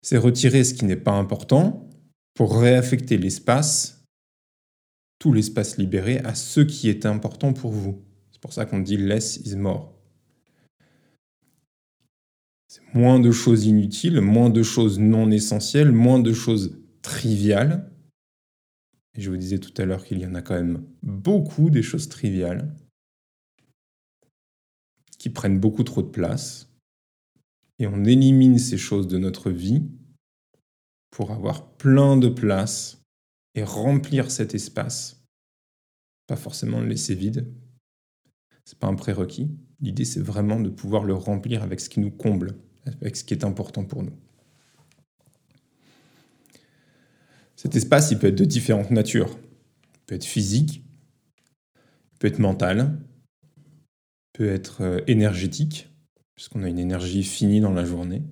C'est 0.00 0.16
retirer 0.16 0.64
ce 0.64 0.72
qui 0.72 0.86
n'est 0.86 0.96
pas 0.96 1.12
important 1.12 1.90
pour 2.32 2.58
réaffecter 2.58 3.18
l'espace, 3.18 4.06
tout 5.18 5.34
l'espace 5.34 5.76
libéré, 5.76 6.20
à 6.20 6.34
ce 6.34 6.60
qui 6.60 6.88
est 6.88 7.04
important 7.04 7.52
pour 7.52 7.72
vous. 7.72 8.02
C'est 8.42 8.48
pour 8.48 8.54
ça 8.54 8.66
qu'on 8.66 8.80
dit 8.80 8.96
less 8.96 9.36
is 9.44 9.54
more. 9.54 9.94
C'est 12.66 12.82
moins 12.92 13.20
de 13.20 13.30
choses 13.30 13.66
inutiles, 13.66 14.20
moins 14.20 14.50
de 14.50 14.64
choses 14.64 14.98
non 14.98 15.30
essentielles, 15.30 15.92
moins 15.92 16.18
de 16.18 16.32
choses 16.32 16.76
triviales. 17.02 17.88
Et 19.14 19.20
je 19.20 19.30
vous 19.30 19.36
disais 19.36 19.60
tout 19.60 19.72
à 19.80 19.84
l'heure 19.84 20.04
qu'il 20.04 20.18
y 20.18 20.26
en 20.26 20.34
a 20.34 20.42
quand 20.42 20.56
même 20.56 20.84
beaucoup 21.04 21.70
des 21.70 21.84
choses 21.84 22.08
triviales 22.08 22.74
qui 25.20 25.30
prennent 25.30 25.60
beaucoup 25.60 25.84
trop 25.84 26.02
de 26.02 26.10
place. 26.10 26.68
Et 27.78 27.86
on 27.86 28.04
élimine 28.04 28.58
ces 28.58 28.76
choses 28.76 29.06
de 29.06 29.18
notre 29.18 29.52
vie 29.52 29.84
pour 31.10 31.30
avoir 31.30 31.76
plein 31.76 32.16
de 32.16 32.28
place 32.28 33.00
et 33.54 33.62
remplir 33.62 34.32
cet 34.32 34.56
espace. 34.56 35.22
Pas 36.26 36.34
forcément 36.34 36.80
le 36.80 36.88
laisser 36.88 37.14
vide. 37.14 37.61
C'est 38.64 38.78
pas 38.78 38.86
un 38.86 38.94
prérequis. 38.94 39.50
L'idée, 39.80 40.04
c'est 40.04 40.20
vraiment 40.20 40.60
de 40.60 40.70
pouvoir 40.70 41.04
le 41.04 41.14
remplir 41.14 41.62
avec 41.62 41.80
ce 41.80 41.88
qui 41.88 42.00
nous 42.00 42.10
comble, 42.10 42.56
avec 43.00 43.16
ce 43.16 43.24
qui 43.24 43.34
est 43.34 43.44
important 43.44 43.84
pour 43.84 44.02
nous. 44.02 44.16
Cet 47.56 47.76
espace, 47.76 48.10
il 48.10 48.18
peut 48.18 48.28
être 48.28 48.38
de 48.38 48.44
différentes 48.44 48.90
natures. 48.90 49.38
Il 49.94 50.00
peut 50.06 50.14
être 50.14 50.24
physique, 50.24 50.84
il 51.76 52.18
peut 52.18 52.26
être 52.26 52.38
mental, 52.38 52.98
peut 54.32 54.48
être 54.48 54.82
euh, 54.82 55.00
énergétique, 55.06 55.88
puisqu'on 56.34 56.62
a 56.64 56.68
une 56.68 56.78
énergie 56.78 57.22
finie 57.22 57.60
dans 57.60 57.72
la 57.72 57.84
journée, 57.84 58.22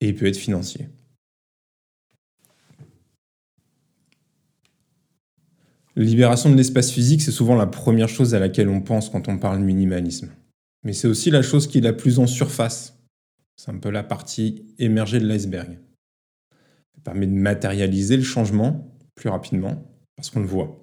et 0.00 0.08
il 0.08 0.14
peut 0.14 0.26
être 0.26 0.36
financier. 0.36 0.88
Libération 5.96 6.50
de 6.50 6.56
l'espace 6.56 6.90
physique, 6.90 7.22
c'est 7.22 7.30
souvent 7.30 7.56
la 7.56 7.66
première 7.66 8.08
chose 8.08 8.34
à 8.34 8.38
laquelle 8.38 8.68
on 8.68 8.80
pense 8.80 9.08
quand 9.08 9.28
on 9.28 9.38
parle 9.38 9.60
minimalisme. 9.60 10.30
Mais 10.84 10.92
c'est 10.92 11.08
aussi 11.08 11.30
la 11.30 11.42
chose 11.42 11.66
qui 11.66 11.78
est 11.78 11.82
la 11.82 11.92
plus 11.92 12.18
en 12.18 12.26
surface. 12.26 12.98
C'est 13.56 13.70
un 13.70 13.78
peu 13.78 13.90
la 13.90 14.02
partie 14.02 14.64
émergée 14.78 15.20
de 15.20 15.26
l'iceberg. 15.26 15.78
Ça 16.94 17.00
permet 17.04 17.26
de 17.26 17.32
matérialiser 17.32 18.16
le 18.16 18.22
changement 18.22 18.96
plus 19.14 19.28
rapidement 19.28 19.84
parce 20.16 20.30
qu'on 20.30 20.40
le 20.40 20.46
voit. 20.46 20.80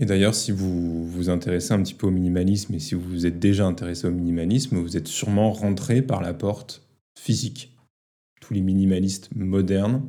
Et 0.00 0.04
d'ailleurs, 0.04 0.34
si 0.34 0.52
vous 0.52 1.08
vous 1.08 1.28
intéressez 1.28 1.72
un 1.72 1.82
petit 1.82 1.94
peu 1.94 2.06
au 2.06 2.10
minimalisme 2.10 2.74
et 2.74 2.78
si 2.78 2.94
vous 2.94 3.02
vous 3.02 3.26
êtes 3.26 3.40
déjà 3.40 3.66
intéressé 3.66 4.06
au 4.06 4.12
minimalisme, 4.12 4.76
vous 4.76 4.96
êtes 4.96 5.08
sûrement 5.08 5.50
rentré 5.50 6.02
par 6.02 6.20
la 6.20 6.34
porte 6.34 6.86
physique. 7.18 7.76
Tous 8.40 8.54
les 8.54 8.60
minimalistes 8.60 9.34
modernes, 9.34 10.08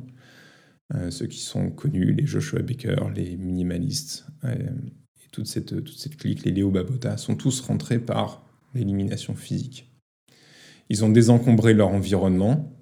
ceux 1.10 1.26
qui 1.26 1.38
sont 1.38 1.70
connus, 1.70 2.12
les 2.12 2.26
Joshua 2.26 2.62
Baker, 2.62 2.96
les 3.14 3.36
minimalistes, 3.36 4.26
euh, 4.44 4.54
et 4.54 5.28
toute 5.30 5.46
cette, 5.46 5.84
toute 5.84 5.98
cette 5.98 6.16
clique, 6.16 6.44
les 6.44 6.52
Léo 6.52 6.70
Babota, 6.70 7.16
sont 7.16 7.36
tous 7.36 7.60
rentrés 7.60 7.98
par 7.98 8.44
l'élimination 8.74 9.34
physique. 9.34 9.90
Ils 10.88 11.04
ont 11.04 11.10
désencombré 11.10 11.74
leur 11.74 11.88
environnement 11.88 12.72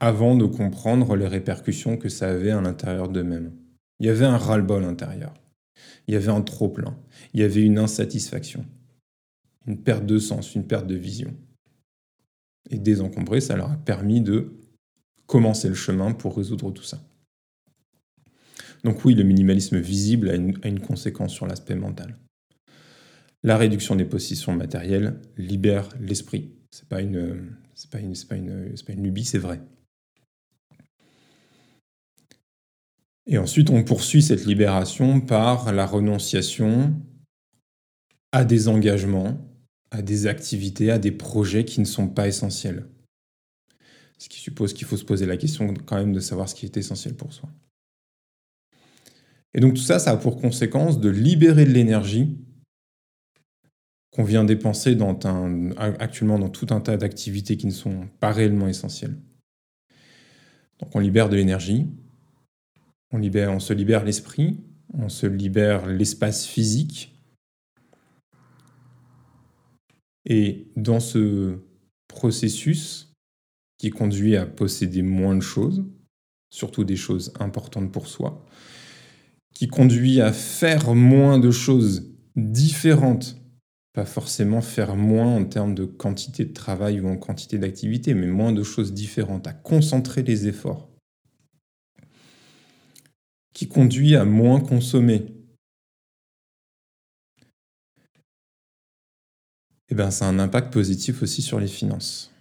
avant 0.00 0.34
de 0.36 0.44
comprendre 0.44 1.16
les 1.16 1.26
répercussions 1.26 1.96
que 1.96 2.08
ça 2.08 2.28
avait 2.28 2.50
à 2.50 2.60
l'intérieur 2.60 3.08
d'eux-mêmes. 3.08 3.52
Il 4.00 4.06
y 4.06 4.10
avait 4.10 4.26
un 4.26 4.36
ras-le-bol 4.36 4.84
intérieur. 4.84 5.32
Il 6.06 6.14
y 6.14 6.16
avait 6.16 6.28
un 6.30 6.42
trop-plein. 6.42 6.96
Il 7.32 7.40
y 7.40 7.44
avait 7.44 7.62
une 7.62 7.78
insatisfaction. 7.78 8.66
Une 9.66 9.78
perte 9.78 10.04
de 10.04 10.18
sens, 10.18 10.54
une 10.54 10.66
perte 10.66 10.86
de 10.86 10.94
vision. 10.94 11.34
Et 12.70 12.78
désencombrer, 12.78 13.40
ça 13.40 13.56
leur 13.56 13.70
a 13.70 13.76
permis 13.76 14.20
de 14.20 14.52
commencer 15.26 15.68
le 15.68 15.74
chemin 15.74 16.12
pour 16.12 16.36
résoudre 16.36 16.70
tout 16.70 16.82
ça. 16.82 17.00
Donc 18.84 19.04
oui, 19.04 19.14
le 19.14 19.24
minimalisme 19.24 19.78
visible 19.78 20.30
a 20.30 20.34
une, 20.34 20.80
conséquence 20.80 21.32
sur 21.32 21.46
l'aspect 21.46 21.74
mental. 21.74 22.16
La 23.42 23.56
réduction 23.56 23.96
des 23.96 24.04
positions 24.04 24.52
matérielles 24.52 25.20
libère 25.36 25.88
l'esprit. 26.00 26.52
C'est 26.70 26.88
pas 26.88 26.96
pas 26.96 27.02
une, 27.02 27.56
c'est 27.74 27.90
pas 27.90 27.98
pas 27.98 28.36
une 28.92 29.02
lubie, 29.02 29.24
c'est 29.24 29.38
vrai. 29.38 29.60
Et 33.26 33.38
ensuite, 33.38 33.70
on 33.70 33.82
poursuit 33.82 34.22
cette 34.22 34.46
libération 34.46 35.20
par 35.20 35.72
la 35.72 35.84
renonciation 35.84 36.94
à 38.30 38.44
des 38.44 38.68
engagements, 38.68 39.36
à 39.90 40.00
des 40.02 40.28
activités, 40.28 40.90
à 40.90 40.98
des 40.98 41.10
projets 41.10 41.64
qui 41.64 41.80
ne 41.80 41.86
sont 41.86 42.08
pas 42.08 42.28
essentiels. 42.28 42.86
Ce 44.18 44.28
qui 44.28 44.40
suppose 44.40 44.72
qu'il 44.72 44.86
faut 44.86 44.96
se 44.96 45.04
poser 45.04 45.26
la 45.26 45.36
question 45.36 45.74
quand 45.84 45.96
même 45.96 46.12
de 46.12 46.20
savoir 46.20 46.48
ce 46.48 46.54
qui 46.54 46.66
est 46.66 46.76
essentiel 46.76 47.14
pour 47.14 47.32
soi. 47.32 47.50
Et 49.54 49.60
donc 49.60 49.74
tout 49.74 49.82
ça, 49.82 49.98
ça 49.98 50.12
a 50.12 50.16
pour 50.16 50.40
conséquence 50.40 51.00
de 51.00 51.08
libérer 51.08 51.64
de 51.64 51.70
l'énergie 51.70 52.38
qu'on 54.10 54.24
vient 54.24 54.44
dépenser 54.44 54.94
dans 54.94 55.18
un, 55.24 55.72
actuellement 55.76 56.38
dans 56.38 56.48
tout 56.48 56.66
un 56.70 56.80
tas 56.80 56.96
d'activités 56.96 57.56
qui 57.56 57.66
ne 57.66 57.72
sont 57.72 58.08
pas 58.20 58.32
réellement 58.32 58.68
essentielles. 58.68 59.16
Donc 60.78 60.94
on 60.94 61.00
libère 61.00 61.28
de 61.28 61.36
l'énergie, 61.36 61.86
on, 63.12 63.18
libère, 63.18 63.50
on 63.52 63.60
se 63.60 63.72
libère 63.72 64.04
l'esprit, 64.04 64.60
on 64.94 65.08
se 65.08 65.26
libère 65.26 65.86
l'espace 65.86 66.46
physique. 66.46 67.14
Et 70.24 70.66
dans 70.76 71.00
ce 71.00 71.58
processus 72.08 73.05
qui 73.78 73.90
conduit 73.90 74.36
à 74.36 74.46
posséder 74.46 75.02
moins 75.02 75.34
de 75.34 75.40
choses, 75.40 75.84
surtout 76.50 76.84
des 76.84 76.96
choses 76.96 77.32
importantes 77.38 77.92
pour 77.92 78.06
soi, 78.06 78.44
qui 79.54 79.68
conduit 79.68 80.20
à 80.20 80.32
faire 80.32 80.94
moins 80.94 81.38
de 81.38 81.50
choses 81.50 82.14
différentes, 82.36 83.36
pas 83.92 84.04
forcément 84.04 84.60
faire 84.60 84.96
moins 84.96 85.36
en 85.36 85.44
termes 85.44 85.74
de 85.74 85.84
quantité 85.84 86.44
de 86.44 86.52
travail 86.52 87.00
ou 87.00 87.08
en 87.08 87.16
quantité 87.16 87.58
d'activité, 87.58 88.14
mais 88.14 88.26
moins 88.26 88.52
de 88.52 88.62
choses 88.62 88.92
différentes, 88.92 89.46
à 89.46 89.52
concentrer 89.52 90.22
les 90.22 90.46
efforts 90.46 90.90
qui 93.56 93.68
conduit 93.68 94.16
à 94.16 94.26
moins 94.26 94.60
consommer. 94.60 95.24
Eh 99.88 99.94
bien, 99.94 100.10
ça 100.10 100.26
a 100.26 100.28
un 100.28 100.38
impact 100.38 100.70
positif 100.70 101.22
aussi 101.22 101.40
sur 101.40 101.58
les 101.58 101.66
finances. 101.66 102.35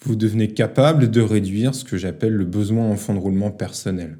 Vous 0.00 0.16
devenez 0.16 0.52
capable 0.54 1.10
de 1.10 1.20
réduire 1.20 1.74
ce 1.74 1.84
que 1.84 1.96
j'appelle 1.96 2.34
le 2.34 2.44
besoin 2.44 2.88
en 2.88 2.96
fonds 2.96 3.14
de 3.14 3.18
roulement 3.18 3.50
personnel. 3.50 4.18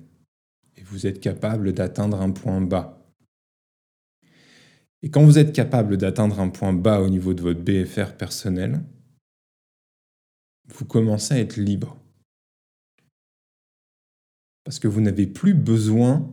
Et 0.76 0.82
vous 0.82 1.06
êtes 1.06 1.20
capable 1.20 1.72
d'atteindre 1.72 2.20
un 2.20 2.30
point 2.30 2.60
bas. 2.60 2.98
Et 5.02 5.10
quand 5.10 5.24
vous 5.24 5.38
êtes 5.38 5.52
capable 5.52 5.96
d'atteindre 5.96 6.40
un 6.40 6.48
point 6.48 6.72
bas 6.72 7.00
au 7.00 7.08
niveau 7.08 7.32
de 7.34 7.42
votre 7.42 7.60
BFR 7.60 8.16
personnel, 8.16 8.82
vous 10.66 10.84
commencez 10.84 11.34
à 11.34 11.38
être 11.38 11.56
libre 11.56 11.96
parce 14.68 14.80
que 14.80 14.88
vous 14.88 15.00
n'avez 15.00 15.26
plus 15.26 15.54
besoin 15.54 16.30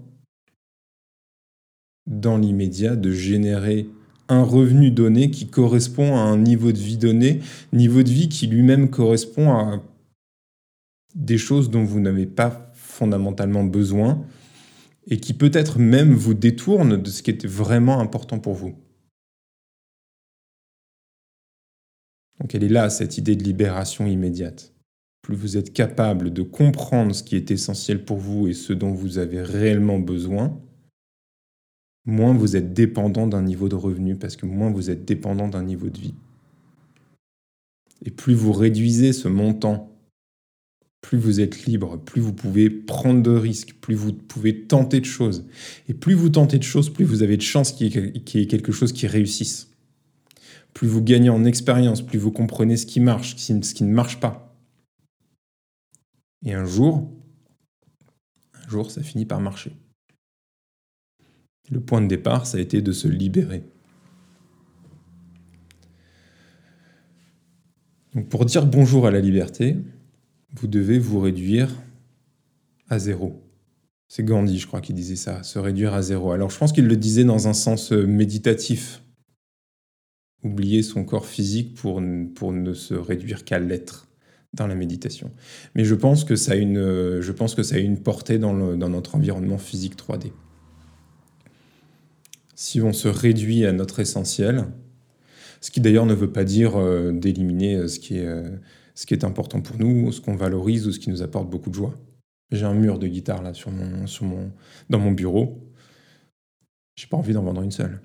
dans 2.05 2.37
l'immédiat 2.37 2.97
de 2.97 3.13
générer 3.13 3.87
un 4.29 4.43
revenu 4.43 4.91
donné 4.91 5.31
qui 5.31 5.47
correspond 5.47 6.15
à 6.15 6.21
un 6.21 6.37
niveau 6.37 6.71
de 6.71 6.77
vie 6.77 6.97
donné, 6.97 7.41
niveau 7.73 8.03
de 8.03 8.09
vie 8.09 8.29
qui 8.29 8.47
lui-même 8.47 8.89
correspond 8.89 9.51
à 9.51 9.83
des 11.13 11.37
choses 11.37 11.69
dont 11.69 11.83
vous 11.83 11.99
n'avez 11.99 12.25
pas 12.25 12.71
fondamentalement 12.73 13.63
besoin 13.63 14.25
et 15.07 15.17
qui 15.17 15.33
peut-être 15.33 15.79
même 15.79 16.13
vous 16.13 16.33
détourne 16.33 17.01
de 17.01 17.09
ce 17.09 17.21
qui 17.21 17.29
était 17.29 17.47
vraiment 17.47 17.99
important 17.99 18.39
pour 18.39 18.53
vous. 18.53 18.75
Donc 22.39 22.53
elle 22.53 22.63
est 22.63 22.69
là, 22.69 22.89
cette 22.89 23.17
idée 23.17 23.35
de 23.35 23.43
libération 23.43 24.05
immédiate 24.05 24.75
plus 25.25 25.35
vous 25.35 25.57
êtes 25.57 25.73
capable 25.73 26.31
de 26.31 26.43
comprendre 26.43 27.15
ce 27.15 27.23
qui 27.23 27.35
est 27.35 27.49
essentiel 27.49 28.05
pour 28.05 28.17
vous 28.17 28.47
et 28.47 28.53
ce 28.53 28.73
dont 28.73 28.91
vous 28.91 29.17
avez 29.17 29.41
réellement 29.41 29.97
besoin, 29.97 30.61
moins 32.05 32.33
vous 32.33 32.55
êtes 32.55 32.73
dépendant 32.73 33.27
d'un 33.27 33.41
niveau 33.41 33.69
de 33.69 33.75
revenu, 33.75 34.15
parce 34.15 34.35
que 34.35 34.45
moins 34.45 34.71
vous 34.71 34.89
êtes 34.89 35.05
dépendant 35.05 35.47
d'un 35.47 35.63
niveau 35.63 35.89
de 35.89 35.99
vie. 35.99 36.13
Et 38.03 38.11
plus 38.11 38.33
vous 38.33 38.53
réduisez 38.53 39.13
ce 39.13 39.27
montant, 39.27 39.91
plus 41.01 41.17
vous 41.17 41.39
êtes 41.39 41.65
libre, 41.65 41.97
plus 41.97 42.21
vous 42.21 42.33
pouvez 42.33 42.69
prendre 42.69 43.21
de 43.21 43.31
risques, 43.31 43.75
plus 43.79 43.95
vous 43.95 44.13
pouvez 44.13 44.63
tenter 44.63 44.99
de 44.99 45.05
choses. 45.05 45.45
Et 45.87 45.93
plus 45.93 46.13
vous 46.13 46.29
tentez 46.29 46.57
de 46.57 46.63
choses, 46.63 46.91
plus 46.91 47.05
vous 47.05 47.23
avez 47.23 47.37
de 47.37 47.41
chances 47.41 47.71
qu'il 47.71 47.87
y 47.93 48.39
ait 48.39 48.47
quelque 48.47 48.71
chose 48.71 48.91
qui 48.91 49.07
réussisse. 49.07 49.71
Plus 50.73 50.87
vous 50.87 51.01
gagnez 51.01 51.29
en 51.29 51.45
expérience, 51.45 52.01
plus 52.01 52.19
vous 52.19 52.31
comprenez 52.31 52.75
ce 52.75 52.85
qui 52.85 52.99
marche, 52.99 53.35
ce 53.37 53.73
qui 53.73 53.83
ne 53.83 53.93
marche 53.93 54.19
pas. 54.19 54.55
Et 56.43 56.53
un 56.53 56.65
jour, 56.65 57.09
un 58.53 58.69
jour, 58.69 58.91
ça 58.91 59.01
finit 59.01 59.25
par 59.25 59.39
marcher. 59.39 59.71
Le 61.71 61.79
point 61.79 62.01
de 62.01 62.07
départ, 62.07 62.45
ça 62.45 62.57
a 62.57 62.61
été 62.61 62.81
de 62.81 62.91
se 62.91 63.07
libérer. 63.07 63.63
Donc 68.13 68.29
pour 68.29 68.45
dire 68.45 68.65
bonjour 68.65 69.07
à 69.07 69.11
la 69.11 69.19
liberté, 69.19 69.77
vous 70.53 70.67
devez 70.67 70.99
vous 70.99 71.19
réduire 71.19 71.69
à 72.89 72.97
zéro. 72.97 73.41
C'est 74.07 74.23
Gandhi, 74.23 74.59
je 74.59 74.67
crois, 74.67 74.81
qui 74.81 74.93
disait 74.93 75.15
ça, 75.15 75.43
se 75.43 75.59
réduire 75.59 75.93
à 75.93 76.01
zéro. 76.01 76.31
Alors 76.31 76.49
je 76.49 76.57
pense 76.57 76.71
qu'il 76.71 76.87
le 76.87 76.95
disait 76.95 77.25
dans 77.25 77.47
un 77.47 77.53
sens 77.53 77.91
euh, 77.91 78.05
méditatif. 78.05 79.01
Oublier 80.43 80.83
son 80.83 81.03
corps 81.03 81.25
physique 81.25 81.73
pour, 81.73 82.01
pour 82.35 82.53
ne 82.53 82.73
se 82.73 82.93
réduire 82.93 83.43
qu'à 83.43 83.57
l'être 83.57 84.07
dans 84.53 84.67
la 84.67 84.75
méditation. 84.75 85.31
Mais 85.73 85.83
je 85.83 85.95
pense 85.95 86.23
que 86.23 86.35
ça 86.35 86.53
a 86.53 86.55
une, 86.55 87.19
je 87.19 87.31
pense 87.31 87.55
que 87.55 87.63
ça 87.63 87.75
a 87.75 87.79
une 87.79 87.97
portée 87.97 88.37
dans, 88.37 88.77
dans 88.77 88.89
notre 88.89 89.15
environnement 89.15 89.57
physique 89.57 89.95
3D. 89.97 90.31
Si 92.55 92.81
on 92.81 92.93
se 92.93 93.07
réduit 93.07 93.65
à 93.65 93.73
notre 93.73 93.99
essentiel, 93.99 94.65
ce 95.59 95.71
qui 95.71 95.81
d'ailleurs 95.81 96.05
ne 96.05 96.13
veut 96.13 96.31
pas 96.31 96.43
dire 96.43 96.77
euh, 96.77 97.11
d'éliminer 97.11 97.75
euh, 97.75 97.87
ce, 97.87 97.99
qui 97.99 98.17
est, 98.17 98.25
euh, 98.25 98.57
ce 98.93 99.05
qui 99.05 99.13
est 99.13 99.23
important 99.23 99.61
pour 99.61 99.77
nous, 99.77 100.11
ce 100.11 100.21
qu'on 100.21 100.35
valorise 100.35 100.87
ou 100.87 100.91
ce 100.91 100.99
qui 100.99 101.09
nous 101.09 101.21
apporte 101.21 101.49
beaucoup 101.49 101.69
de 101.69 101.75
joie. 101.75 101.97
J'ai 102.51 102.65
un 102.65 102.73
mur 102.73 102.99
de 102.99 103.07
guitare 103.07 103.41
là 103.41 103.53
sur 103.53 103.71
mon, 103.71 104.07
sur 104.07 104.25
mon, 104.25 104.51
dans 104.89 104.99
mon 104.99 105.11
bureau. 105.11 105.69
J'ai 106.95 107.07
pas 107.07 107.17
envie 107.17 107.33
d'en 107.33 107.43
vendre 107.43 107.61
une 107.61 107.71
seule. 107.71 107.99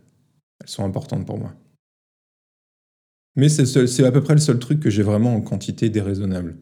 Elles 0.61 0.69
sont 0.69 0.85
importantes 0.85 1.27
pour 1.27 1.39
moi. 1.39 1.55
Mais 3.37 3.49
c'est 3.49 4.05
à 4.05 4.13
peu 4.13 4.23
près 4.23 4.35
le 4.35 4.41
seul 4.41 4.59
truc 4.59 4.81
que 4.81 4.91
j'ai 4.91 5.03
vraiment 5.03 5.35
en 5.35 5.41
quantité 5.41 5.89
déraisonnable. 5.89 6.59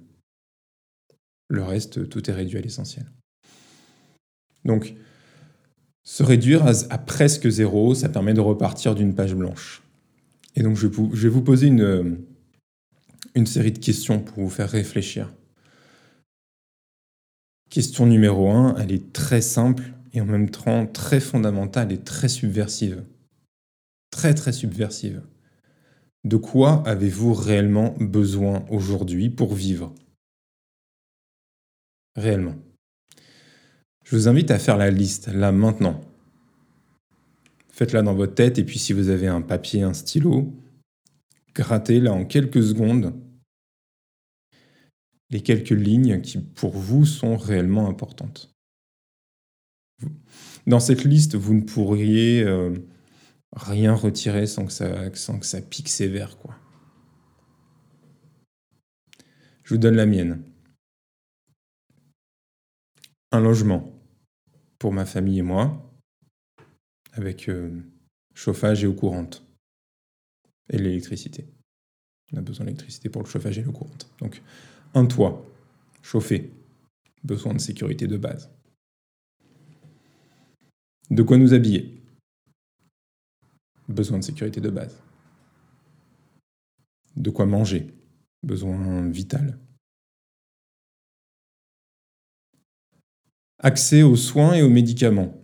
Le 1.48 1.62
reste, 1.62 2.09
tout 2.09 2.29
est 2.29 2.35
réduit 2.35 2.59
à 2.59 2.61
l'essentiel. 2.61 3.07
Donc, 4.64 4.94
se 6.09 6.23
réduire 6.23 6.64
à, 6.64 6.97
presque 6.97 7.51
zéro, 7.51 7.94
ça 7.94 8.09
permet 8.09 8.33
de 8.33 8.40
repartir 8.40 8.94
d'une 8.94 9.14
page 9.14 9.35
blanche. 9.35 9.83
Et 10.57 10.62
donc, 10.62 10.75
je, 10.75 10.87
vais 10.87 11.29
vous 11.29 11.42
poser 11.42 11.66
une, 11.66 12.25
série 13.44 13.73
de 13.73 13.79
questions 13.79 14.18
pour 14.18 14.42
vous 14.42 14.49
faire 14.49 14.71
réfléchir. 14.71 15.31
Question 17.68 18.07
numéro 18.07 18.51
1, 18.51 18.77
elle 18.79 18.90
est 18.90 19.12
très 19.12 19.42
simple 19.42 19.83
et 20.14 20.23
en 20.23 20.25
même 20.25 20.49
temps 20.49 20.87
très 20.87 21.21
fondamentale 21.21 21.92
et 21.92 21.99
très 21.99 22.29
subversive. 22.29 23.05
Très 24.11 24.33
très 24.33 24.53
subversive. 24.53 25.21
De 26.25 26.38
quoi 26.38 26.83
avez-vous 26.87 27.35
réellement 27.35 27.94
besoin 28.01 28.64
aujourd'hui 28.71 29.29
pour 29.29 29.55
vivre? 29.55 29.94
Réellement. 32.16 32.55
Je 34.09 34.16
vous 34.16 34.27
invite 34.27 34.51
à 34.51 34.59
faire 34.59 34.79
la 34.79 34.90
liste 34.90 35.29
là 35.29 35.53
maintenant. 35.53 36.01
Faites-la 37.68 38.01
dans 38.01 38.14
votre 38.14 38.35
tête 38.35 38.59
et 38.59 38.64
puis 38.64 38.79
si 38.79 38.94
vous 38.94 39.11
avez 39.11 39.27
un 39.27 39.42
papier, 39.42 39.83
un 39.83 39.92
stylo, 39.92 40.51
grattez 41.55 42.01
là 42.01 42.14
en 42.14 42.25
quelques 42.25 42.62
secondes 42.62 43.12
les 45.29 45.42
quelques 45.42 45.68
lignes 45.68 46.23
qui 46.23 46.38
pour 46.38 46.75
vous 46.75 47.05
sont 47.05 47.37
réellement 47.37 47.87
importantes. 47.87 48.51
Dans 50.66 50.81
cette 50.81 51.05
liste, 51.05 51.35
vous 51.35 51.53
ne 51.53 51.61
pourriez 51.61 52.42
euh, 52.44 52.75
rien 53.55 53.92
retirer 53.92 54.47
sans 54.47 54.64
que, 54.64 54.73
ça, 54.73 55.14
sans 55.14 55.38
que 55.38 55.44
ça 55.44 55.61
pique 55.61 55.90
sévère. 55.90 56.38
Quoi. 56.38 56.57
Je 59.64 59.75
vous 59.75 59.79
donne 59.79 59.97
la 59.97 60.07
mienne. 60.07 60.42
Un 63.33 63.40
logement 63.40 63.97
pour 64.79 64.93
ma 64.93 65.05
famille 65.05 65.38
et 65.38 65.43
moi, 65.43 65.93
avec 67.12 67.49
euh, 67.49 67.81
chauffage 68.35 68.85
et 68.85 68.87
eau 68.87 68.95
courante, 68.95 69.45
et 70.71 70.79
l'électricité. 70.79 71.47
On 72.33 72.38
a 72.38 72.43
besoin 72.43 72.67
d'électricité 72.67 73.09
pour 73.09 73.23
le 73.23 73.29
chauffage 73.29 73.59
et 73.59 73.62
l'eau 73.62 73.73
courante. 73.73 74.11
Donc, 74.21 74.43
un 74.95 75.07
toit, 75.07 75.45
chauffé, 76.03 76.53
besoin 77.25 77.55
de 77.55 77.59
sécurité 77.61 78.07
de 78.07 78.17
base. 78.17 78.51
De 81.11 81.23
quoi 81.23 81.38
nous 81.38 81.55
habiller, 81.55 81.99
besoin 83.88 84.19
de 84.19 84.25
sécurité 84.25 84.61
de 84.61 84.71
base. 84.71 85.01
De 87.17 87.31
quoi 87.31 87.47
manger, 87.47 87.93
besoin 88.43 89.09
vital. 89.09 89.59
Accès 93.61 94.03
aux 94.03 94.16
soins 94.16 94.55
et 94.55 94.62
aux 94.62 94.68
médicaments 94.68 95.35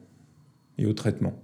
et 0.79 0.87
aux 0.87 0.92
traitements. 0.92 1.42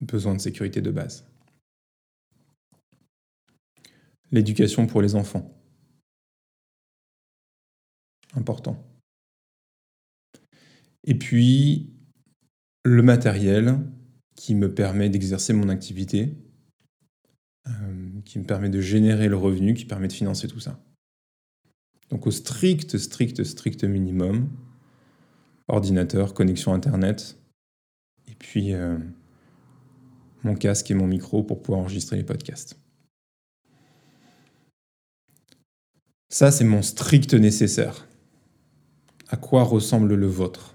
Besoin 0.00 0.34
de 0.34 0.40
sécurité 0.40 0.80
de 0.80 0.90
base. 0.90 1.24
L'éducation 4.32 4.86
pour 4.86 5.02
les 5.02 5.14
enfants. 5.14 5.52
Important. 8.34 8.84
Et 11.04 11.14
puis, 11.14 11.94
le 12.84 13.02
matériel 13.02 13.78
qui 14.34 14.54
me 14.54 14.72
permet 14.74 15.08
d'exercer 15.08 15.52
mon 15.52 15.68
activité, 15.68 16.36
euh, 17.68 18.20
qui 18.24 18.38
me 18.38 18.44
permet 18.44 18.68
de 18.68 18.80
générer 18.80 19.28
le 19.28 19.36
revenu, 19.36 19.74
qui 19.74 19.84
permet 19.84 20.08
de 20.08 20.12
financer 20.12 20.48
tout 20.48 20.60
ça. 20.60 20.84
Donc 22.10 22.26
au 22.26 22.30
strict, 22.30 22.98
strict, 22.98 23.42
strict 23.44 23.84
minimum, 23.84 24.48
ordinateur, 25.68 26.34
connexion 26.34 26.72
Internet, 26.72 27.36
et 28.28 28.34
puis 28.34 28.72
euh, 28.74 28.98
mon 30.44 30.54
casque 30.54 30.90
et 30.90 30.94
mon 30.94 31.06
micro 31.06 31.42
pour 31.42 31.62
pouvoir 31.62 31.80
enregistrer 31.80 32.16
les 32.16 32.24
podcasts. 32.24 32.78
Ça, 36.28 36.50
c'est 36.50 36.64
mon 36.64 36.82
strict 36.82 37.34
nécessaire. 37.34 38.06
À 39.28 39.36
quoi 39.36 39.64
ressemble 39.64 40.14
le 40.14 40.26
vôtre? 40.26 40.74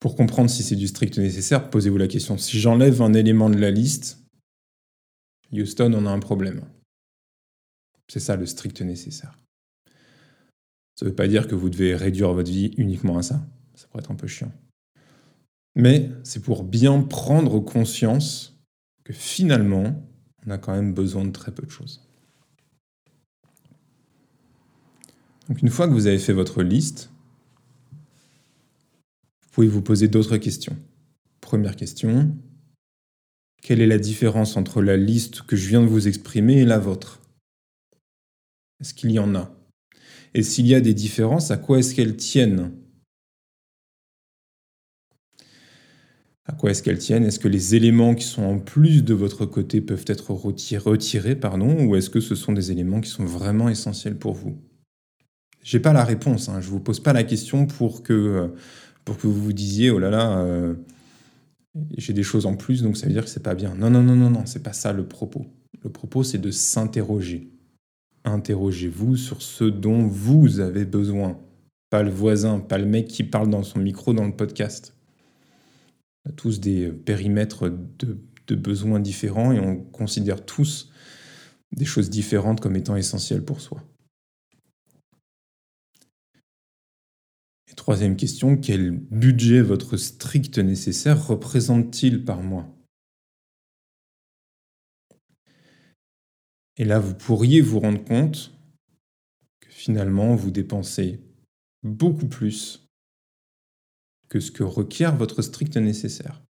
Pour 0.00 0.14
comprendre 0.16 0.48
si 0.48 0.62
c'est 0.62 0.76
du 0.76 0.86
strict 0.86 1.18
nécessaire, 1.18 1.70
posez-vous 1.70 1.98
la 1.98 2.06
question. 2.06 2.38
Si 2.38 2.58
j'enlève 2.58 3.02
un 3.02 3.14
élément 3.14 3.50
de 3.50 3.58
la 3.58 3.70
liste, 3.70 4.18
Houston, 5.52 5.92
on 5.94 6.06
a 6.06 6.10
un 6.10 6.20
problème. 6.20 6.62
C'est 8.08 8.20
ça 8.20 8.36
le 8.36 8.46
strict 8.46 8.80
nécessaire. 8.82 9.38
Ça 10.96 11.04
ne 11.04 11.10
veut 11.10 11.16
pas 11.16 11.28
dire 11.28 11.46
que 11.46 11.54
vous 11.54 11.70
devez 11.70 11.94
réduire 11.94 12.32
votre 12.32 12.50
vie 12.50 12.72
uniquement 12.76 13.18
à 13.18 13.22
ça. 13.22 13.40
Ça 13.74 13.86
pourrait 13.86 14.02
être 14.02 14.10
un 14.10 14.16
peu 14.16 14.26
chiant. 14.26 14.52
Mais 15.76 16.10
c'est 16.24 16.42
pour 16.42 16.64
bien 16.64 17.02
prendre 17.02 17.60
conscience 17.60 18.58
que 19.04 19.12
finalement, 19.12 20.04
on 20.46 20.50
a 20.50 20.58
quand 20.58 20.72
même 20.72 20.92
besoin 20.92 21.24
de 21.24 21.30
très 21.30 21.52
peu 21.52 21.64
de 21.64 21.70
choses. 21.70 22.02
Donc 25.48 25.62
une 25.62 25.70
fois 25.70 25.86
que 25.86 25.92
vous 25.92 26.06
avez 26.06 26.18
fait 26.18 26.32
votre 26.32 26.62
liste, 26.62 27.10
pouvez 29.58 29.66
vous 29.66 29.82
poser 29.82 30.06
d'autres 30.06 30.36
questions. 30.36 30.76
Première 31.40 31.74
question, 31.74 32.32
quelle 33.60 33.80
est 33.80 33.88
la 33.88 33.98
différence 33.98 34.56
entre 34.56 34.80
la 34.80 34.96
liste 34.96 35.42
que 35.42 35.56
je 35.56 35.66
viens 35.66 35.82
de 35.82 35.88
vous 35.88 36.06
exprimer 36.06 36.60
et 36.60 36.64
la 36.64 36.78
vôtre? 36.78 37.20
Est-ce 38.80 38.94
qu'il 38.94 39.10
y 39.10 39.18
en 39.18 39.34
a? 39.34 39.54
Et 40.34 40.42
s'il 40.42 40.66
y 40.66 40.74
a 40.74 40.80
des 40.80 40.94
différences, 40.94 41.50
à 41.50 41.56
quoi 41.56 41.78
est-ce 41.78 41.94
qu'elles 41.94 42.16
tiennent? 42.16 42.72
À 46.44 46.52
quoi 46.52 46.70
est-ce 46.70 46.82
qu'elles 46.82 46.98
tiennent? 46.98 47.24
Est-ce 47.24 47.38
que 47.38 47.48
les 47.48 47.74
éléments 47.74 48.14
qui 48.14 48.24
sont 48.24 48.42
en 48.42 48.58
plus 48.58 49.04
de 49.04 49.14
votre 49.14 49.44
côté 49.46 49.80
peuvent 49.80 50.04
être 50.06 50.30
retirés, 50.30 51.36
pardon, 51.36 51.86
ou 51.86 51.96
est-ce 51.96 52.08
que 52.08 52.20
ce 52.20 52.34
sont 52.34 52.52
des 52.52 52.70
éléments 52.72 53.00
qui 53.00 53.10
sont 53.10 53.24
vraiment 53.24 53.68
essentiels 53.68 54.16
pour 54.16 54.32
vous? 54.32 54.56
J'ai 55.62 55.80
pas 55.80 55.92
la 55.92 56.04
réponse. 56.04 56.48
Hein. 56.48 56.60
Je 56.60 56.68
vous 56.70 56.80
pose 56.80 57.00
pas 57.00 57.12
la 57.12 57.24
question 57.24 57.66
pour 57.66 58.02
que 58.02 58.12
euh, 58.14 58.48
pour 59.04 59.18
que 59.18 59.26
vous 59.26 59.42
vous 59.42 59.52
disiez 59.52 59.90
oh 59.90 59.98
là 59.98 60.10
là, 60.10 60.38
euh, 60.38 60.74
j'ai 61.96 62.12
des 62.12 62.22
choses 62.22 62.46
en 62.46 62.56
plus, 62.56 62.82
donc 62.82 62.96
ça 62.96 63.06
veut 63.06 63.12
dire 63.12 63.24
que 63.24 63.30
c'est 63.30 63.42
pas 63.42 63.54
bien. 63.54 63.74
Non, 63.74 63.90
non, 63.90 64.02
non, 64.02 64.16
non, 64.16 64.30
non, 64.30 64.46
c'est 64.46 64.62
pas 64.62 64.72
ça 64.72 64.92
le 64.92 65.06
propos. 65.06 65.46
Le 65.82 65.90
propos, 65.90 66.22
c'est 66.22 66.38
de 66.38 66.50
s'interroger. 66.50 67.50
Interrogez-vous 68.28 69.16
sur 69.16 69.42
ce 69.42 69.64
dont 69.64 70.06
vous 70.06 70.60
avez 70.60 70.84
besoin, 70.84 71.40
pas 71.90 72.02
le 72.02 72.10
voisin, 72.10 72.60
pas 72.60 72.78
le 72.78 72.86
mec 72.86 73.08
qui 73.08 73.24
parle 73.24 73.48
dans 73.48 73.62
son 73.62 73.78
micro 73.78 74.12
dans 74.12 74.26
le 74.26 74.36
podcast. 74.36 74.94
On 76.24 76.30
a 76.30 76.32
tous 76.32 76.60
des 76.60 76.90
périmètres 76.90 77.68
de, 77.68 78.54
besoins 78.54 79.00
différents 79.00 79.52
et 79.52 79.60
on 79.60 79.76
considère 79.76 80.44
tous 80.44 80.90
des 81.72 81.84
choses 81.84 82.10
différentes 82.10 82.60
comme 82.60 82.76
étant 82.76 82.96
essentielles 82.96 83.44
pour 83.44 83.60
soi. 83.60 83.82
Troisième 87.76 88.16
question, 88.16 88.56
quel 88.56 88.90
budget 88.90 89.62
votre 89.62 89.96
strict 89.96 90.58
nécessaire 90.58 91.26
représente-t-il 91.26 92.24
par 92.24 92.42
mois? 92.42 92.77
Et 96.78 96.84
là, 96.84 97.00
vous 97.00 97.14
pourriez 97.14 97.60
vous 97.60 97.80
rendre 97.80 98.02
compte 98.04 98.52
que 99.60 99.68
finalement, 99.68 100.36
vous 100.36 100.52
dépensez 100.52 101.20
beaucoup 101.82 102.28
plus 102.28 102.88
que 104.28 104.38
ce 104.38 104.52
que 104.52 104.62
requiert 104.62 105.16
votre 105.16 105.42
strict 105.42 105.76
nécessaire. 105.76 106.40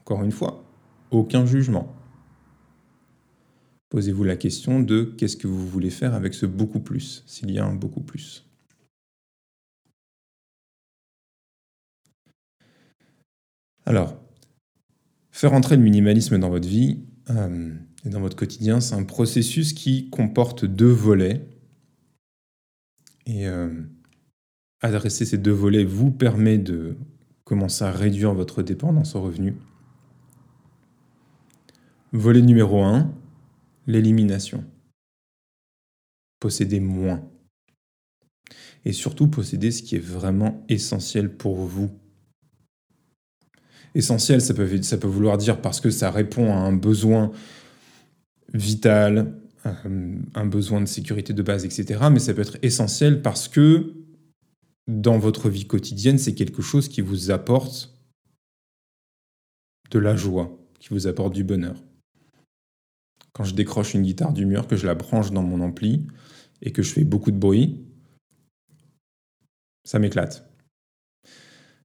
Encore 0.00 0.22
une 0.22 0.32
fois, 0.32 0.62
aucun 1.10 1.46
jugement. 1.46 1.96
Posez-vous 3.88 4.24
la 4.24 4.36
question 4.36 4.80
de 4.80 5.04
qu'est-ce 5.16 5.36
que 5.36 5.46
vous 5.46 5.66
voulez 5.66 5.90
faire 5.90 6.14
avec 6.14 6.34
ce 6.34 6.44
beaucoup 6.44 6.80
plus, 6.80 7.22
s'il 7.26 7.50
y 7.50 7.58
a 7.58 7.64
un 7.64 7.74
beaucoup 7.74 8.02
plus. 8.02 8.44
Alors, 13.86 14.20
faire 15.30 15.52
entrer 15.54 15.76
le 15.76 15.82
minimalisme 15.82 16.38
dans 16.38 16.50
votre 16.50 16.68
vie 16.68 17.04
euh, 17.30 17.74
dans 18.04 18.20
votre 18.20 18.36
quotidien, 18.36 18.80
c'est 18.80 18.94
un 18.94 19.04
processus 19.04 19.72
qui 19.72 20.10
comporte 20.10 20.64
deux 20.64 20.90
volets. 20.90 21.46
Et 23.26 23.48
euh, 23.48 23.70
adresser 24.80 25.24
ces 25.24 25.38
deux 25.38 25.52
volets 25.52 25.84
vous 25.84 26.10
permet 26.10 26.58
de 26.58 26.96
commencer 27.44 27.84
à 27.84 27.90
réduire 27.90 28.34
votre 28.34 28.62
dépendance 28.62 29.14
aux 29.14 29.22
revenus. 29.22 29.54
Volet 32.12 32.42
numéro 32.42 32.82
1, 32.82 33.10
l'élimination. 33.86 34.64
Posséder 36.40 36.80
moins. 36.80 37.26
Et 38.84 38.92
surtout 38.92 39.28
posséder 39.28 39.70
ce 39.70 39.82
qui 39.82 39.96
est 39.96 40.04
vraiment 40.04 40.64
essentiel 40.68 41.34
pour 41.34 41.56
vous 41.56 41.90
essentiel, 43.94 44.40
ça 44.40 44.54
peut, 44.54 44.82
ça 44.82 44.98
peut 44.98 45.08
vouloir 45.08 45.38
dire 45.38 45.60
parce 45.60 45.80
que 45.80 45.90
ça 45.90 46.10
répond 46.10 46.52
à 46.52 46.56
un 46.56 46.72
besoin 46.72 47.32
vital, 48.52 49.34
euh, 49.66 50.16
un 50.34 50.46
besoin 50.46 50.80
de 50.80 50.86
sécurité 50.86 51.32
de 51.32 51.42
base, 51.42 51.64
etc. 51.64 52.00
Mais 52.10 52.18
ça 52.18 52.34
peut 52.34 52.42
être 52.42 52.58
essentiel 52.62 53.22
parce 53.22 53.48
que 53.48 53.94
dans 54.86 55.18
votre 55.18 55.48
vie 55.48 55.66
quotidienne, 55.66 56.18
c'est 56.18 56.34
quelque 56.34 56.62
chose 56.62 56.88
qui 56.88 57.00
vous 57.00 57.30
apporte 57.30 57.94
de 59.90 59.98
la 59.98 60.16
joie, 60.16 60.58
qui 60.80 60.88
vous 60.90 61.06
apporte 61.06 61.32
du 61.32 61.44
bonheur. 61.44 61.76
Quand 63.32 63.44
je 63.44 63.54
décroche 63.54 63.94
une 63.94 64.02
guitare 64.02 64.32
du 64.32 64.46
mur, 64.46 64.66
que 64.68 64.76
je 64.76 64.86
la 64.86 64.94
branche 64.94 65.32
dans 65.32 65.42
mon 65.42 65.60
ampli 65.60 66.06
et 66.62 66.72
que 66.72 66.82
je 66.82 66.92
fais 66.92 67.04
beaucoup 67.04 67.30
de 67.30 67.38
bruit, 67.38 67.80
ça 69.84 69.98
m'éclate. 69.98 70.53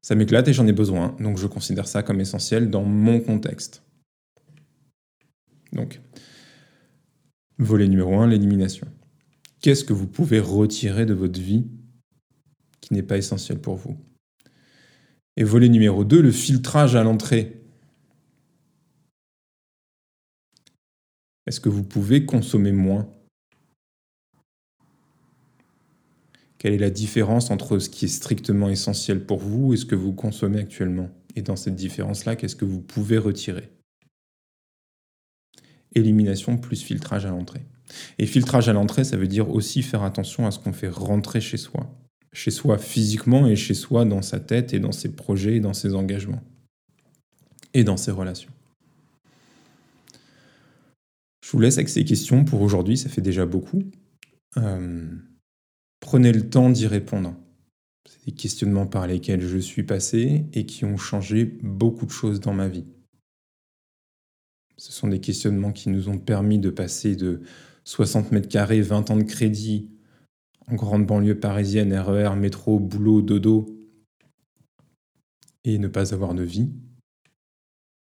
Ça 0.02 0.16
m'éclate 0.16 0.48
et 0.48 0.54
j'en 0.54 0.68
ai 0.68 0.74
besoin, 0.74 1.16
donc 1.20 1.38
je 1.38 1.48
considère 1.48 1.88
ça 1.88 2.04
comme 2.04 2.22
essentiel 2.22 2.70
dans 2.70 2.84
mon 2.84 3.20
contexte. 3.20 3.84
Donc, 5.74 6.02
volet 7.58 7.88
numéro 7.88 8.18
1, 8.20 8.28
l'élimination. 8.28 8.88
Qu'est-ce 9.62 9.84
que 9.84 9.94
vous 9.94 10.08
pouvez 10.08 10.40
retirer 10.40 11.06
de 11.06 11.14
votre 11.14 11.40
vie 11.40 11.68
qui 12.80 12.94
n'est 12.94 13.04
pas 13.04 13.18
essentiel 13.18 13.60
pour 13.60 13.76
vous? 13.76 13.98
Et 15.36 15.44
volet 15.44 15.70
numéro 15.70 16.06
2, 16.06 16.22
le 16.22 16.32
filtrage 16.32 16.96
à 16.96 17.04
l'entrée. 17.04 17.62
Est-ce 21.46 21.60
que 21.60 21.70
vous 21.70 21.84
pouvez 21.84 22.26
consommer 22.26 22.72
moins? 22.72 23.14
Quelle 26.60 26.74
est 26.74 26.78
la 26.78 26.90
différence 26.90 27.52
entre 27.52 27.80
ce 27.80 27.90
qui 27.90 28.06
est 28.06 28.10
strictement 28.10 28.70
essentiel 28.70 29.26
pour 29.26 29.40
vous 29.40 29.74
et 29.74 29.78
ce 29.78 29.86
que 29.86 29.96
vous 29.96 30.14
consommez 30.14 30.60
actuellement? 30.60 31.10
Et 31.36 31.42
dans 31.42 31.56
cette 31.56 31.76
différence-là, 31.76 32.36
qu'est-ce 32.36 32.58
que 32.58 32.66
vous 32.66 32.82
pouvez 32.82 33.18
retirer? 33.18 33.70
Élimination 35.96 36.58
plus 36.58 36.82
filtrage 36.84 37.26
à 37.26 37.30
l'entrée. 37.30 37.62
Et 38.18 38.26
filtrage 38.26 38.68
à 38.68 38.74
l'entrée, 38.74 39.06
ça 39.06 39.16
veut 39.16 39.28
dire 39.28 39.50
aussi 39.50 39.82
faire 39.82 40.04
attention 40.04 40.46
à 40.46 40.52
ce 40.52 40.60
qu'on 40.60 40.74
fait 40.74 40.90
rentrer 40.90 41.40
chez 41.40 41.58
soi. 41.58 41.98
Chez 42.34 42.52
soi 42.52 42.78
physiquement 42.78 43.48
et 43.48 43.56
chez 43.56 43.74
soi 43.74 44.04
dans 44.04 44.22
sa 44.22 44.42
tête 44.42 44.74
et 44.74 44.80
dans 44.80 44.92
ses 44.92 45.16
projets 45.16 45.56
et 45.56 45.60
dans 45.62 45.74
ses 45.74 45.96
engagements. 45.96 46.44
Et 47.74 47.86
dans 47.86 47.98
ses 47.98 48.12
relations. 48.12 48.52
Je 51.42 51.52
vous 51.52 51.60
laisse 51.62 51.78
avec 51.78 51.90
ces 51.90 52.04
questions 52.04 52.44
pour 52.44 52.62
aujourd'hui, 52.62 52.98
ça 52.98 53.08
fait 53.08 53.22
déjà 53.22 53.46
beaucoup. 53.46 53.82
Euh, 54.58 55.08
Prenez 56.00 56.32
le 56.32 56.50
temps 56.50 56.70
d'y 56.70 56.88
répondre. 56.88 57.36
C'est 58.08 58.26
des 58.26 58.32
questionnements 58.32 58.88
par 58.88 59.06
lesquels 59.08 59.42
je 59.42 59.58
suis 59.58 59.84
passé 59.84 60.46
et 60.54 60.66
qui 60.66 60.86
ont 60.86 60.98
changé 60.98 61.46
beaucoup 61.46 62.06
de 62.06 62.12
choses 62.12 62.40
dans 62.40 62.54
ma 62.54 62.68
vie. 62.68 62.86
Ce 64.78 64.92
sont 64.92 65.10
des 65.10 65.20
questionnements 65.20 65.74
qui 65.74 65.90
nous 65.90 66.08
ont 66.10 66.18
permis 66.18 66.58
de 66.58 66.70
passer 66.70 67.16
de 67.16 67.42
60 67.84 68.32
mètres 68.32 68.48
carrés, 68.48 68.82
20 68.82 69.12
ans 69.12 69.18
de 69.18 69.24
crédit 69.24 69.90
en 70.68 70.76
grande 70.76 71.06
banlieue 71.06 71.40
parisienne, 71.40 71.94
RER, 71.94 72.32
e 72.32 72.36
métro, 72.36 72.80
boulot, 72.80 73.22
dodo, 73.22 73.66
et 75.64 75.78
ne 75.78 75.88
pas 75.88 76.14
avoir 76.14 76.34
de 76.34 76.44
vie, 76.44 76.70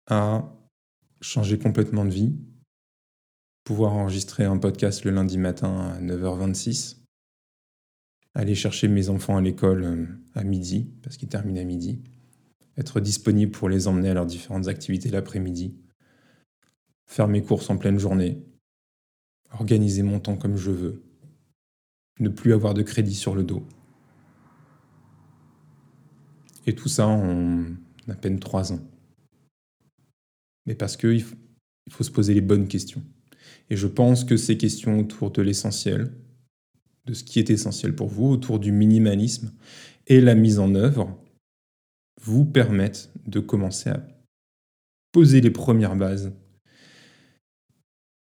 à 0.09 0.53
changer 1.21 1.59
complètement 1.59 2.05
de 2.05 2.11
vie, 2.11 2.35
pouvoir 3.65 3.95
enregistrer 3.95 4.45
un 4.45 4.59
podcast 4.59 5.05
le 5.05 5.11
lundi 5.11 5.39
matin 5.39 5.79
à 5.79 6.01
9h26, 6.01 6.97
aller 8.39 8.55
chercher 8.55 8.87
mes 8.87 9.09
enfants 9.09 9.37
à 9.37 9.41
l'école 9.41 9.83
euh, 9.83 10.07
à 10.37 10.45
midi, 10.45 10.89
parce 11.03 11.17
qu'ils 11.17 11.29
terminent 11.29 11.61
à 11.61 11.65
midi, 11.65 12.01
être 12.77 13.01
disponible 13.01 13.51
pour 13.51 13.69
les 13.69 13.89
emmener 13.89 14.11
à 14.11 14.15
leurs 14.15 14.27
différentes 14.27 14.69
activités 14.69 15.11
l'après-midi, 15.11 15.75
faire 17.07 17.27
mes 17.27 17.43
courses 17.43 17.69
en 17.69 17.77
pleine 17.77 17.99
journée, 17.99 18.41
organiser 19.59 20.05
mon 20.05 20.21
temps 20.21 20.37
comme 20.37 20.57
je 20.57 20.71
veux, 20.71 21.03
ne 22.21 22.29
plus 22.29 22.53
avoir 22.53 22.75
de 22.75 22.83
crédit 22.83 23.17
sur 23.17 23.35
le 23.35 23.43
dos. 23.43 23.67
Et 26.67 26.77
tout 26.77 26.89
ça 26.89 27.09
en 27.09 27.65
à 28.07 28.15
peine 28.15 28.39
trois 28.39 28.73
ans. 28.73 28.81
Mais 30.65 30.77
parce 30.77 30.97
qu'il 30.97 31.25
faut 31.91 32.05
se 32.05 32.11
poser 32.11 32.35
les 32.35 32.41
bonnes 32.41 32.69
questions. 32.69 33.03
Et 33.69 33.77
je 33.77 33.87
pense 33.89 34.25
que 34.25 34.37
ces 34.37 34.57
questions 34.57 35.01
autour 35.01 35.33
de 35.33 35.43
l'essentiel, 35.43 36.13
de 37.09 37.15
ce 37.15 37.25
qui 37.25 37.39
est 37.39 37.51
essentiel 37.51 37.95
pour 37.95 38.09
vous 38.09 38.29
autour 38.29 38.59
du 38.59 38.71
minimalisme 38.71 39.53
et 40.07 40.21
la 40.21 40.35
mise 40.35 40.59
en 40.59 40.75
œuvre 40.75 41.19
vous 42.21 42.45
permettent 42.45 43.11
de 43.27 43.41
commencer 43.41 43.91
à 43.91 44.07
poser 45.13 45.41
les 45.41 45.51
premières 45.51 45.97
bases. 45.97 46.33